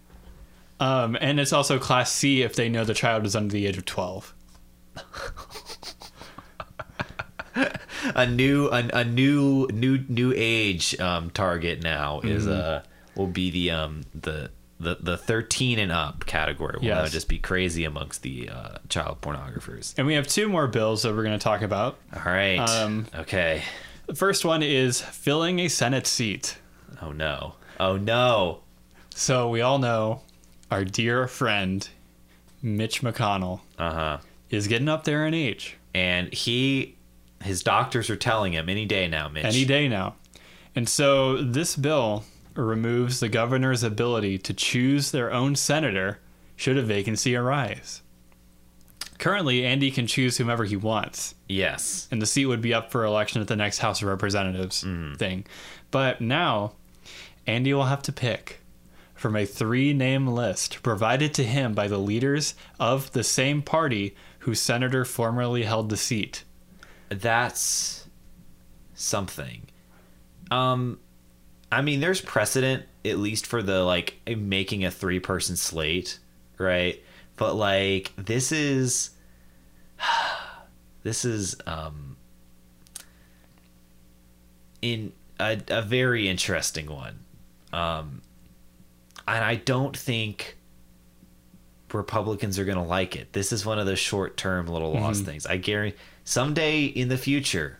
[0.80, 3.76] Um, and it's also class C if they know the child is under the age
[3.78, 4.34] of 12.
[8.14, 12.52] A new a, a new new new age um, target now is Mm-hmm.
[12.60, 12.80] uh
[13.16, 16.76] will be the um the the the 13 and up category.
[16.80, 17.12] Will now Yes.
[17.12, 19.94] just be crazy amongst the uh, child pornographers.
[19.98, 21.98] And we have two more bills that we're going to talk about.
[22.14, 22.58] All right.
[22.60, 23.64] Um, okay.
[24.06, 26.58] The first one is filling a Senate seat.
[27.02, 27.56] Oh no.
[27.80, 28.60] Oh no.
[29.16, 30.22] So we all know
[30.70, 31.88] our dear friend
[32.62, 34.18] Mitch McConnell Uh huh.
[34.50, 36.96] is getting up there in age And he,
[37.42, 39.44] his doctors are telling him any day now, Mitch.
[39.44, 40.16] any day now.
[40.74, 46.18] And so this bill removes the governor's ability to choose their own senator
[46.56, 48.02] should a vacancy arise.
[49.18, 51.34] Currently, Andy can choose whomever he wants.
[51.48, 52.06] Yes.
[52.10, 54.84] and the seat would be up for election at the next House of Representatives
[55.16, 55.44] thing.
[55.90, 56.72] But now,
[57.46, 58.60] Andy will have to pick
[59.18, 64.14] from a three name list provided to him by the leaders of the same party
[64.40, 66.44] whose senator formerly held the seat.
[67.08, 68.06] That's
[68.94, 69.62] something.
[70.52, 71.00] Um,
[71.70, 76.20] I mean, there's precedent at least for the like making a three person slate,
[76.56, 77.02] right?
[77.34, 79.10] But like this is
[81.02, 82.16] this is um
[84.80, 87.18] in a, a very interesting one.
[87.72, 88.22] Um
[89.36, 90.56] and I don't think
[91.92, 93.32] Republicans are going to like it.
[93.32, 95.46] This is one of those short-term little loss things.
[95.46, 97.78] I guarantee someday in the future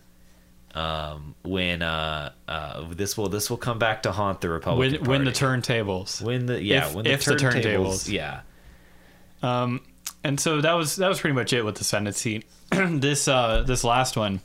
[0.75, 5.11] um when uh uh this will this will come back to haunt the Republican When,
[5.11, 6.21] when the turntables.
[6.23, 8.09] when the yeah if- when the if the turntables, turntables.
[8.11, 8.41] yeah
[9.43, 9.81] Um,
[10.25, 12.45] and so that was that was pretty much it with the Senate seat.
[12.71, 14.41] this uh, this last one,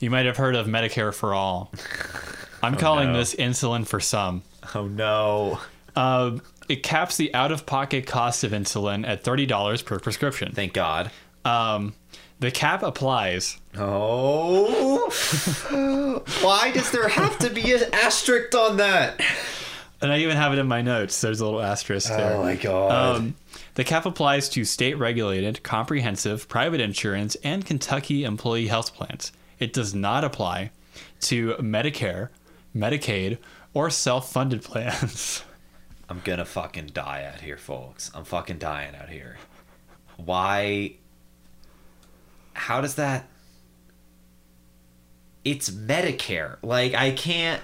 [0.00, 1.72] you might have heard of Medicare for all.
[2.62, 3.18] I'm calling Oh, no.
[3.18, 4.42] this insulin for some.
[4.74, 5.60] oh no
[5.96, 6.38] Uh,
[6.68, 10.52] it caps the out-of-pocket cost of insulin at thirty dollars per prescription.
[10.52, 11.10] thank God
[11.44, 11.94] Um,
[12.38, 13.58] the cap applies.
[13.76, 15.10] oh
[16.42, 19.20] why does there have to be an asterisk on that
[20.02, 21.20] And I even have it in my notes.
[21.20, 22.34] There's a little asterisk there.
[22.36, 23.34] oh my God Um,
[23.74, 29.30] the cap applies to state regulated, comprehensive, private insurance, and Kentucky employee health plans.
[29.58, 30.70] It does not apply
[31.22, 32.28] to Medicare,
[32.74, 33.38] Medicaid,
[33.74, 35.42] or self funded plans.
[36.10, 38.10] I'm gonna fucking die out here, folks.
[38.14, 39.36] I'm fucking dying out here.
[40.16, 40.96] Why?
[42.52, 43.28] How does that?
[45.44, 46.56] It's Medicare.
[46.62, 47.62] Like I can't.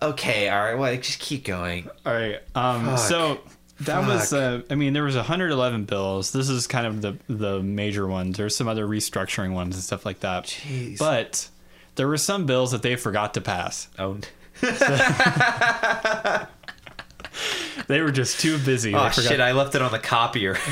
[0.00, 0.78] Okay, all right.
[0.78, 1.90] Well, just keep going.
[2.06, 2.40] All right.
[2.54, 2.98] Um, Fuck.
[3.00, 3.40] so
[3.80, 6.30] that was, uh, I mean, there was 111 bills.
[6.30, 8.36] This is kind of the the major ones.
[8.36, 10.44] There's some other restructuring ones and stuff like that.
[10.44, 10.98] Jeez.
[10.98, 11.48] But
[11.96, 13.88] there were some bills that they forgot to pass.
[13.98, 14.18] Oh,
[17.86, 18.94] They were just too busy.
[18.94, 19.40] oh they shit!
[19.40, 20.56] I left it on the copier.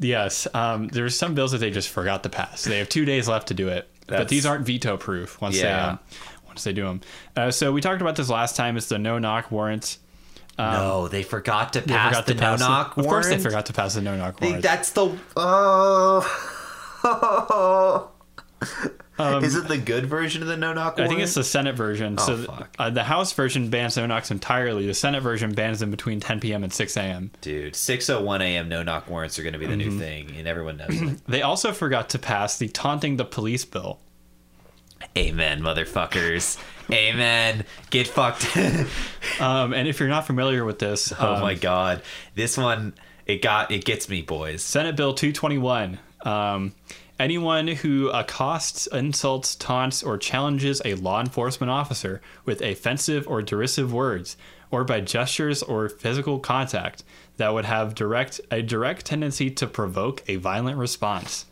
[0.00, 2.62] Yes, um, there's some bills that they just forgot to pass.
[2.62, 5.62] They have two days left to do it, but these aren't veto proof once they
[5.66, 5.88] Yeah.
[5.88, 5.98] um,
[6.46, 7.00] once they do them.
[7.36, 8.76] Uh, so we talked about this last time.
[8.76, 9.98] It's the no knock warrant.
[10.56, 13.94] no, they forgot to pass forgot the no knock Of course, they forgot to pass
[13.94, 14.62] the no knock warrant.
[14.62, 16.22] that's the oh.
[19.18, 22.18] Is it the good version of the no knock I think it's the Senate version.
[22.18, 22.74] so Oh, th- fuck.
[22.78, 24.86] uh, the House version bans no knocks entirely.
[24.86, 26.62] The Senate version bans them between 10 p.m.
[26.64, 27.30] and 6 a.m.
[27.40, 28.68] Dude, 6:01 a.m.
[28.68, 29.90] no knock warrants are going to be the Mm-hmm.
[29.90, 31.20] new thing, and everyone knows it.
[31.28, 33.98] They also forgot to pass the taunting the police bill.
[35.16, 36.58] Amen, motherfuckers.
[36.90, 37.64] Amen.
[37.90, 38.46] Get fucked.
[39.40, 42.02] Um, and if you're not familiar with this, oh um, my god,
[42.34, 42.94] this one
[43.24, 44.62] it got it gets me, boys.
[44.64, 45.98] Senate Bill 221.
[46.22, 46.74] Um,
[47.18, 53.92] anyone who accosts, insults, taunts, or challenges a law enforcement officer with offensive or derisive
[53.92, 54.36] words,
[54.70, 57.02] or by gestures or physical contact
[57.36, 61.46] that would have direct a direct tendency to provoke a violent response.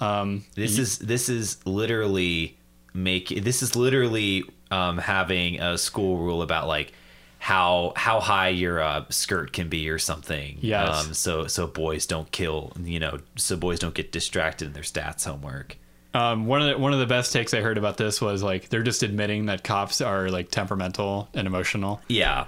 [0.00, 2.56] Um, This is this is literally
[2.94, 6.92] make this is literally um, having a school rule about like
[7.38, 10.58] how how high your uh, skirt can be or something.
[10.60, 11.06] Yes.
[11.06, 14.82] Um, so so boys don't kill you know so boys don't get distracted in their
[14.82, 15.76] stats homework.
[16.14, 18.68] um, one of the one of the best takes I heard about this was like
[18.70, 22.00] they're just admitting that cops are like temperamental and emotional.
[22.08, 22.46] Yeah.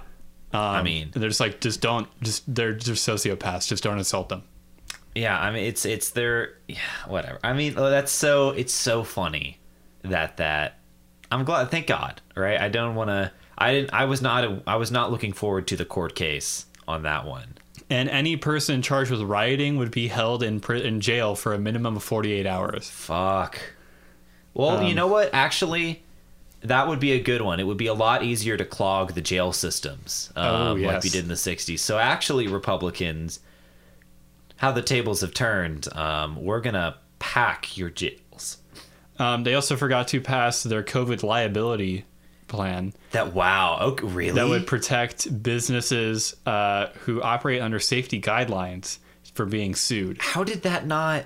[0.51, 3.67] I Um, mean, they're just like just don't just they're just sociopaths.
[3.67, 4.41] Just don't insult them.
[5.13, 5.39] yeah.
[5.39, 6.77] I mean, it's it's their yeah,
[7.07, 7.39] whatever.
[7.43, 9.59] I mean, oh, that's so it's so funny
[10.01, 10.79] that that
[11.31, 11.69] I'm glad.
[11.69, 12.21] Thank God.
[12.35, 12.59] Right.
[12.59, 13.31] I don't want to.
[13.59, 13.93] I didn't.
[13.93, 14.43] I was not.
[14.43, 17.55] A, I was not looking forward to the court case on that one.
[17.89, 21.95] And any person charged with rioting would be held in in jail for a minimum
[21.97, 22.89] of 48 hours.
[22.89, 23.59] Fuck.
[24.53, 25.31] Well, you Um, know what?
[25.33, 26.03] Actually,
[26.61, 27.59] that would be a good one.
[27.59, 31.09] It would be a lot easier to clog the jail systems, um, Oh, like we
[31.09, 31.79] did in the '60s.
[31.79, 33.39] So actually, Republicans,
[34.57, 38.57] how the tables have turned, um, we're gonna pack your jails.
[39.17, 42.05] Um, they also forgot to pass their COVID liability
[42.49, 43.77] plan That wow.
[43.81, 44.31] Okay, really?
[44.31, 48.97] that would protect businesses uh, who operate under safety guidelines
[49.33, 50.17] from being sued.
[50.21, 51.25] how did that not?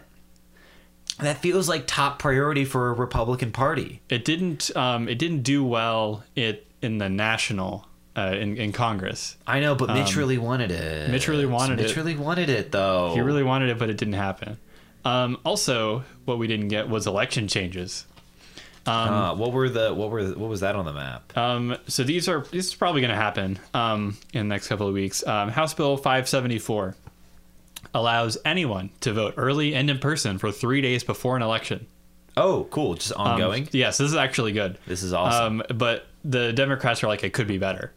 [1.19, 4.01] That feels like top priority for a Republican Party.
[4.09, 4.75] It didn't.
[4.75, 6.23] Um, it didn't do well.
[6.35, 9.37] It in the national uh, in in Congress.
[9.45, 11.05] I know, but Mitch really wanted it.
[11.05, 11.97] Um, Mitch really wanted Mitch it.
[11.97, 13.13] really wanted it, though.
[13.13, 14.57] He really wanted it, but it didn't happen.
[15.05, 18.05] Um, also, what we didn't get was election changes.
[18.85, 21.37] Uh, what were the what were the, what was that on the map?
[21.37, 24.87] Um, so these are this is probably going to happen um, in the next couple
[24.87, 25.25] of weeks.
[25.25, 26.95] Um, House Bill 574
[27.93, 31.85] allows anyone to vote early and in person for three days before an election.
[32.35, 32.95] Oh, cool.
[32.95, 33.69] Just Um, ongoing.
[33.71, 34.77] yes, this is actually good.
[34.87, 35.61] This is awesome.
[35.61, 37.91] Um, but the Democrats are like, it could be better.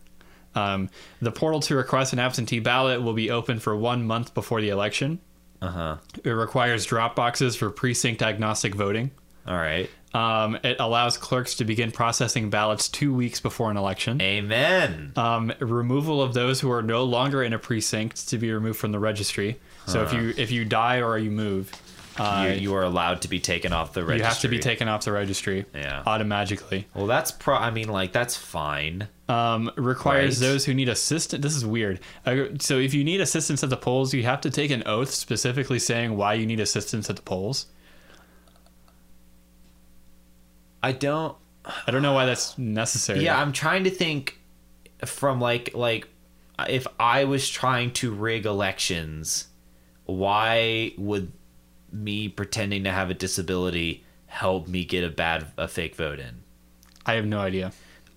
[0.55, 0.91] Um,
[1.23, 4.69] the portal to request an absentee ballot will be open for one month before the
[4.69, 5.21] election.
[5.63, 5.97] Uh huh.
[6.23, 9.11] It requires drop boxes for precinct agnostic voting.
[9.47, 9.89] All right.
[10.15, 14.21] Um, it allows clerks to begin processing ballots two weeks before an election.
[14.23, 15.13] Amen.
[15.17, 18.93] Um, removal of those who are no longer in a precinct to be removed from
[18.93, 19.59] the registry.
[19.87, 21.71] So if you if you die or you move,
[22.19, 24.19] uh, you, you are allowed to be taken off the registry.
[24.19, 26.03] you have to be taken off the registry Yeah.
[26.07, 26.87] automatically.
[26.95, 27.55] Well, that's pro.
[27.57, 29.09] I mean, like that's fine.
[29.29, 30.49] Um, requires Right.
[30.49, 31.43] those who need assistance.
[31.43, 32.01] This is weird.
[32.25, 35.11] Uh, so if you need assistance at the polls, you have to take an oath
[35.11, 37.67] specifically saying why you need assistance at the polls.
[40.87, 41.37] I don't.
[41.65, 43.25] I don't know why that's necessary.
[43.25, 44.39] Yeah, I'm trying to think
[45.05, 46.07] from like like
[46.69, 49.49] if I was trying to rig elections,
[50.05, 51.33] why would
[51.91, 56.43] me pretending to have a disability help me get a bad a fake vote in?
[57.05, 57.73] I have no idea.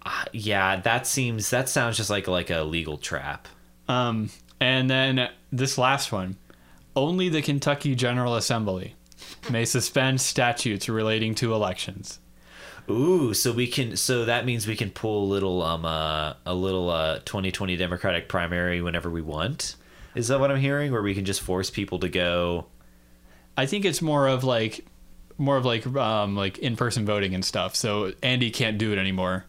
[0.06, 3.48] Uh, yeah, that seems that sounds just like like a legal trap.
[3.88, 6.38] Um, and then this last one,
[6.96, 8.94] only the Kentucky General Assembly
[9.50, 12.20] may suspend statutes relating to elections.
[12.90, 16.54] Ooh, so we can so that means we can pull a little um uh, a
[16.56, 19.76] little uh 2020 Democratic primary whenever we want.
[20.16, 20.92] Is that what I'm hearing?
[20.92, 22.66] Where we can just force people to go
[23.60, 24.86] I think it's more of like,
[25.38, 27.76] more of like, um, like in-person voting and stuff.
[27.76, 29.44] So Andy can't do it anymore,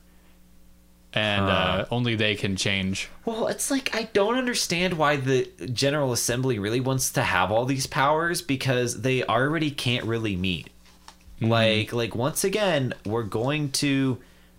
[1.12, 3.08] and uh, only they can change.
[3.24, 7.66] Well, it's like I don't understand why the General Assembly really wants to have all
[7.66, 10.70] these powers because they already can't really meet.
[11.40, 14.18] Like like once again, we're going to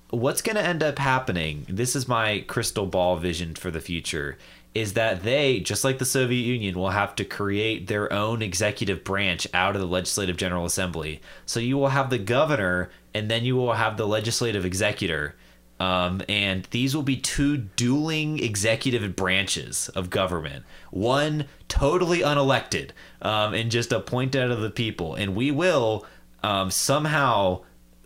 [0.09, 1.65] what's going to end up happening.
[1.69, 4.37] This is my crystal ball vision for the future
[4.73, 9.03] is that they just like the Soviet Union will have to create their own executive
[9.03, 11.21] branch out of the legislative general assembly.
[11.45, 15.35] So you will have the governor and then you will have the legislative executor
[15.81, 20.63] um, and these will be two dueling executive branches of government.
[20.91, 22.91] One totally unelected
[23.23, 25.15] um, and just appointed out of the people.
[25.15, 26.05] And we will
[26.43, 27.61] um, somehow,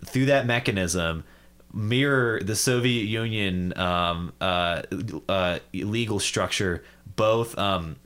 [0.06, 1.24] through that mechanism,
[1.74, 4.84] mirror the Soviet Union um, uh,
[5.28, 6.84] uh, legal structure,
[7.16, 7.58] both.
[7.58, 7.98] Um,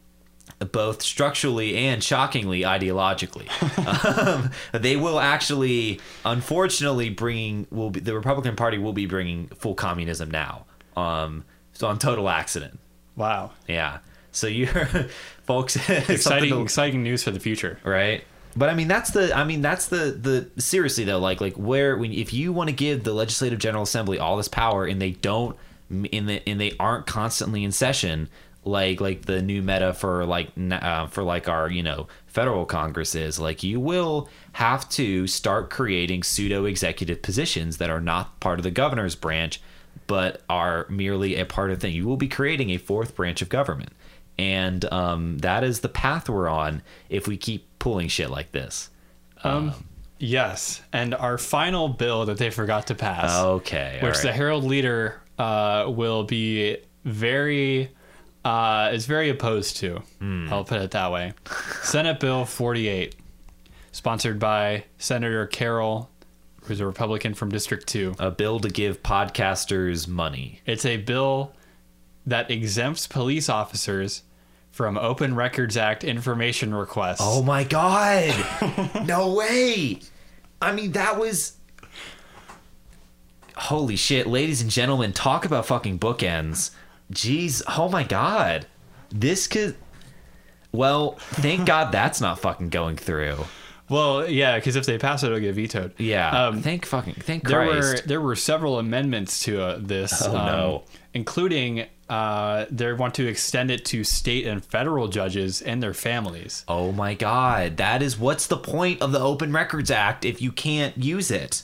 [0.73, 3.47] both structurally and shockingly ideologically.
[4.27, 9.73] um, they will actually, unfortunately, bringing will be the Republican Party will be bringing full
[9.73, 10.65] communism now.
[10.97, 12.77] Um, so on total accident.
[13.15, 13.99] Wow, Yeah.
[14.31, 14.67] So you're,
[15.43, 17.79] folks, exciting, to- exciting news for the future.
[17.83, 18.23] right?
[18.59, 19.33] But I mean, that's the.
[19.33, 21.17] I mean, that's the the seriously though.
[21.17, 24.49] Like like where when if you want to give the Legislative General Assembly all this
[24.49, 25.55] power and they don't
[25.89, 28.27] in the and they aren't constantly in session,
[28.65, 33.15] like like the new meta for like uh, for like our you know federal Congress
[33.15, 38.59] is like you will have to start creating pseudo executive positions that are not part
[38.59, 39.61] of the governor's branch,
[40.05, 41.95] but are merely a part of the thing.
[41.95, 43.93] You will be creating a fourth branch of government
[44.39, 48.89] and um, that is the path we're on if we keep pulling shit like this.
[49.43, 49.73] Um,
[50.17, 54.31] yes, and our final bill that they forgot to pass, Okay, which the.
[54.31, 57.89] Herald Leader uh, will be very
[58.45, 60.01] uh, is very opposed to.
[60.19, 60.47] Hmm.
[60.51, 61.33] I'll put it that way.
[61.83, 63.15] Senate Bill 48,
[63.91, 66.09] sponsored by Senator Carroll,
[66.63, 68.15] who's a Republican from District 2.
[68.19, 70.61] a bill to give podcasters money.
[70.65, 71.51] It's a bill
[72.25, 74.23] that exempts police officers
[74.79, 77.19] from Open Records Act information requests.
[77.19, 78.33] Oh my god!
[79.05, 79.99] no way!
[80.61, 81.57] I mean, that was
[83.57, 86.71] Holy shit, ladies and gentlemen, talk about fucking bookends.
[87.11, 88.67] Jeez, oh my god.
[89.09, 89.75] This could
[90.71, 93.35] Well, thank god that's not fucking going through.
[93.89, 95.93] Well, yeah, because if they pass it, it'll get vetoed.
[95.97, 96.45] Yeah.
[96.45, 100.25] Um, thank fucking thank there were there were several amendments to uh, this.
[100.25, 100.83] Oh, no.
[101.13, 106.65] Including uh, they want to extend it to state and federal judges and their families.
[106.67, 107.77] oh my god.
[107.77, 111.63] That is what's the point of the Open Records Act if you can't use it?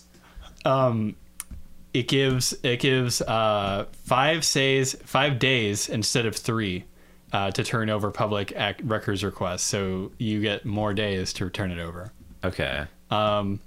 [1.95, 6.83] It gives it gives uh, five says five days instead of three
[7.31, 9.63] uh, to turn over public ac records requests.
[9.63, 12.11] So you get more days to turn it over.
[12.43, 12.85] Okay.
[13.09, 13.61] Um,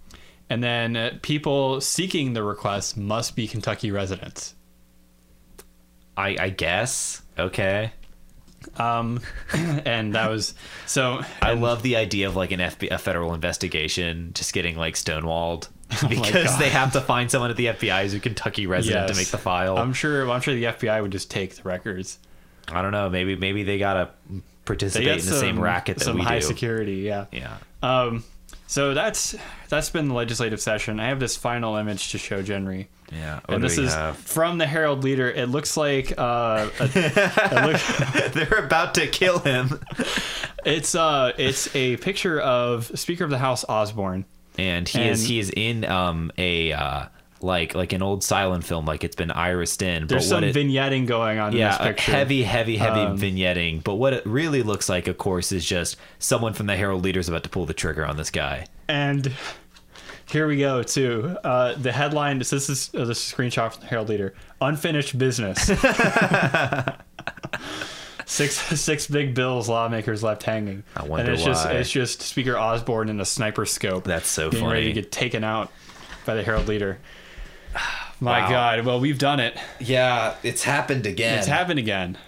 [0.51, 4.55] and then uh, people seeking the request must be Kentucky residents.
[6.19, 7.23] I I guess.
[7.39, 7.93] Okay.
[8.77, 9.21] Um,
[9.53, 10.55] and that was
[10.87, 11.23] so.
[11.41, 15.69] I love the idea of like an FBI, a federal investigation just getting like stonewalled
[16.09, 19.15] because Oh they have to find someone at the FBI who's a Kentucky resident to
[19.15, 19.79] make the file.
[19.79, 20.29] I'm sure.
[20.31, 22.19] I'm sure the FBI would just take the records.
[22.71, 23.09] I don't know.
[23.09, 24.11] Maybe maybe they gotta
[24.65, 26.47] participate got in the same racket that some we high do.
[26.47, 26.97] security.
[26.97, 27.27] Yeah.
[27.33, 27.57] Yeah.
[27.83, 28.25] Um,
[28.67, 29.35] so that's
[29.69, 31.01] that's been the legislative session.
[31.01, 32.89] I have this final image to show Genry.
[33.13, 33.41] Yeah.
[33.49, 34.17] And this is have?
[34.19, 35.31] from the Herald Leader.
[35.31, 39.81] It looks like uh, a, it look- They're about to kill him.
[40.65, 44.25] it's uh, it's a picture of Speaker of the House Osborne.
[44.59, 47.07] And he is he is in um a uh
[47.41, 50.09] like like an old silent film, like it's been irised in.
[50.09, 52.11] There's but some it, vignetting going on yeah, in this picture.
[52.13, 53.85] heavy, heavy, heavy Um, vignetting.
[53.85, 57.21] But what it really looks like, of course, is just someone from the Herald Leader
[57.21, 58.67] is about to pull the trigger on this guy.
[58.89, 59.33] And
[60.31, 61.37] here we go too.
[61.45, 64.35] Uh, the headline is this is uh, this is a screenshot from the Herald Leader.
[64.61, 65.59] Unfinished business.
[68.27, 70.83] six six big bills lawmakers left hanging.
[70.97, 71.73] I wonder and it's just why.
[71.73, 74.05] it's just Speaker Osborne in a sniper scope.
[74.05, 74.95] That's so getting ready funny.
[74.95, 75.73] to get taken out
[76.27, 76.99] by the Herald Leader.
[78.21, 78.49] My Wow.
[78.51, 78.85] God!
[78.87, 79.57] Well, we've done it.
[79.79, 81.39] Yeah, it's happened again.
[81.39, 82.19] It's happened again.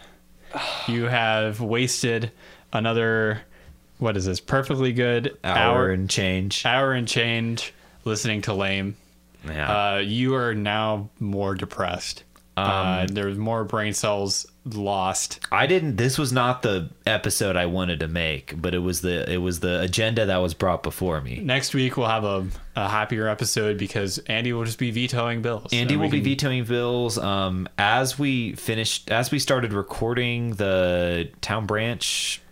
[0.86, 2.30] You have wasted
[2.72, 3.42] another.
[3.98, 4.40] What is this?
[4.40, 6.64] Perfectly good hour and change.
[6.64, 7.74] hour and change
[8.04, 8.96] listening to lame.
[9.46, 9.94] Yeah.
[9.94, 12.24] Uh, you are now more depressed.
[12.56, 15.40] Um, uh, there's more brain cells lost.
[15.50, 15.96] I didn't.
[15.96, 19.60] This was not the episode I wanted to make, but it was the it was
[19.60, 21.40] the agenda that was brought before me.
[21.40, 22.46] Next week we'll have a,
[22.76, 25.72] a happier episode because Andy will just be vetoing bills.
[25.72, 27.16] Andy will be vetoing bills.
[27.16, 32.42] Um, as we finished, as we started recording, the town branch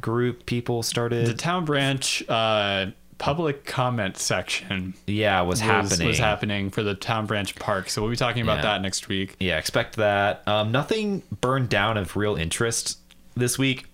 [0.00, 1.26] group people started.
[1.26, 2.86] the town branch uh,
[3.18, 6.06] public comment section yeah, was, was happening.
[6.06, 7.90] was happening for the town branch park.
[7.90, 8.62] So we'll be talking about Yeah.
[8.74, 9.36] that next week.
[9.40, 10.42] Yeah, expect that.
[10.46, 12.98] Um, nothing burned down of real interest
[13.36, 13.86] this week.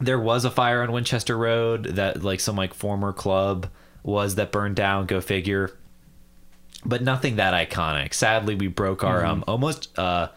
[0.00, 3.68] There was a fire on Winchester Road that like some like former club
[4.02, 5.06] was that burned down.
[5.06, 5.76] Go figure.
[6.84, 8.12] But nothing that iconic.
[8.12, 10.28] Sadly, we broke our um almost uh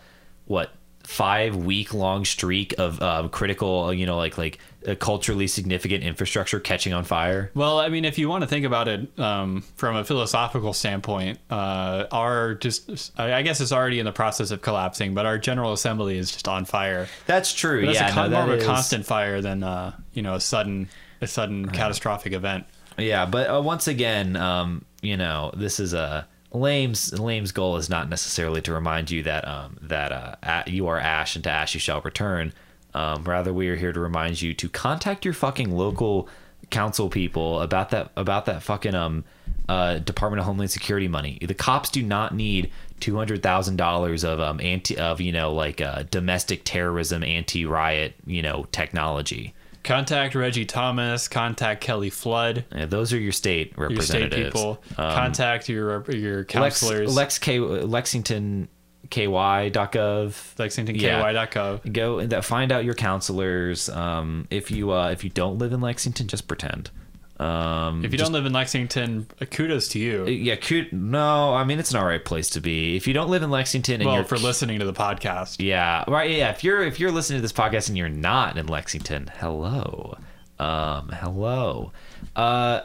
[0.46, 0.72] what
[1.06, 6.60] five week long streak of um, critical you know like like uh, culturally significant infrastructure
[6.60, 7.52] catching on fire.
[7.54, 11.40] Well, I mean, if you want to think about it um, from a philosophical standpoint,
[11.50, 15.74] uh, our just I guess it's already in the process of collapsing, but our General
[15.74, 17.08] Assembly is just on fire.
[17.26, 17.82] That's true.
[17.82, 20.36] But that's yeah, a con- no, more of a constant fire than uh, you know
[20.36, 20.90] a sudden
[21.22, 22.66] a sudden catastrophic event.
[22.98, 27.90] Yeah, but uh, once again, um, you know, this is a Lame's Lame's goal is
[27.90, 31.74] not necessarily to remind you that um, that uh, you are ash and to ash
[31.74, 32.54] you shall return.
[32.94, 36.30] Um, rather, we are here to remind you to contact your fucking local
[36.70, 39.24] council people about that about that fucking um
[39.68, 41.40] uh, Department of Homeland Security money.
[41.42, 45.54] The cops do not need two hundred thousand dollars of um anti of you know
[45.54, 49.54] like uh, domestic terrorism anti riot you know technology.
[49.86, 51.28] Contact Reggie Thomas.
[51.28, 52.66] Contact Kelly Flood.
[52.72, 54.36] Uh, those are your state representatives.
[54.36, 54.84] Your state people.
[54.98, 57.16] Um, contact your your counselors.
[57.16, 58.68] Lex K, Lexington
[59.10, 60.56] KY.gov.
[60.56, 61.94] LexingtonKY.gov.
[61.94, 63.90] Go and find out your counselors.
[63.90, 66.90] Um, if you uh, if you don't live in Lexington, just pretend.
[67.40, 70.26] Um, If you don't live in Lexington, uh, kudos to you.
[70.26, 70.94] yeah, cute.
[70.94, 72.96] No, I mean it's an alright place to be.
[72.96, 75.58] If you don't live in Lexington and well, you're for listening to the podcast.
[75.60, 76.30] Yeah, right.
[76.30, 80.18] Yeah, if you're if you're listening to this podcast and you're not in Lexington, hello,
[80.60, 81.92] um, hello.
[82.36, 82.82] Uh,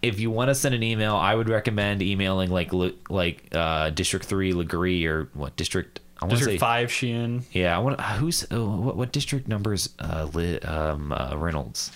[0.00, 2.70] if you want to send an email, I would recommend emailing like
[3.10, 5.98] like uh, District Three LeGris or what district?
[6.20, 7.42] I want District say five Sheehan.
[7.52, 7.76] yeah.
[7.76, 9.88] I want who's oh, what what district numbers?
[9.98, 11.90] Uh, li, um, uh, Reynolds.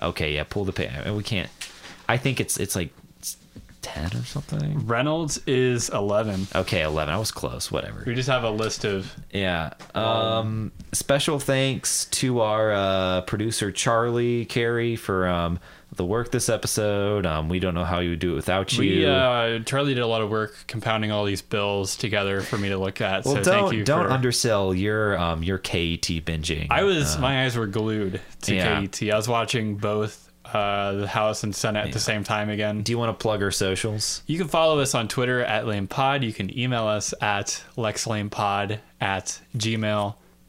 [0.00, 0.44] Okay, yeah.
[0.44, 1.10] Pull the pay.
[1.10, 1.50] We can't.
[2.08, 2.90] I think it's it's like
[3.82, 4.86] 10 or something.
[4.86, 6.48] Reynolds is 11.
[6.54, 7.12] Okay, 11.
[7.12, 7.70] I was close.
[7.70, 8.02] Whatever.
[8.06, 9.72] We just have a list of Yeah.
[9.94, 15.58] Um, special thanks to our uh, producer Charlie Carey for um,
[15.96, 17.24] the work this episode.
[17.26, 18.80] Um, we don't know how you would do it without you.
[18.80, 22.68] we uh Charlie did a lot of work compounding all these bills together for me
[22.68, 23.24] to look at.
[23.24, 26.66] well, so don't thank you don't for undersell your um your KET binging.
[26.70, 28.80] I was Uh, my eyes were glued to yeah.
[28.86, 29.02] KET.
[29.12, 32.82] I was watching both uh the House and Senate at the same time again.
[32.82, 34.22] do you want to plug our socials?
[34.26, 36.22] You can follow us on Twitter at LamePod.
[36.22, 39.40] You can email us at lexlamepod at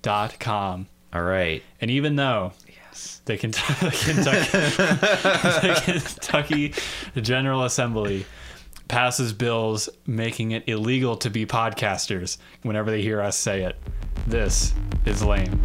[0.03, 0.88] gmail.com.
[1.14, 1.64] All right.
[1.82, 2.53] And even though
[3.26, 6.74] the Kentucky, the Kentucky
[7.16, 8.26] General Assembly
[8.88, 13.76] passes bills making it illegal to be podcasters whenever they hear us say it,
[14.28, 14.74] this
[15.06, 15.60] is lame.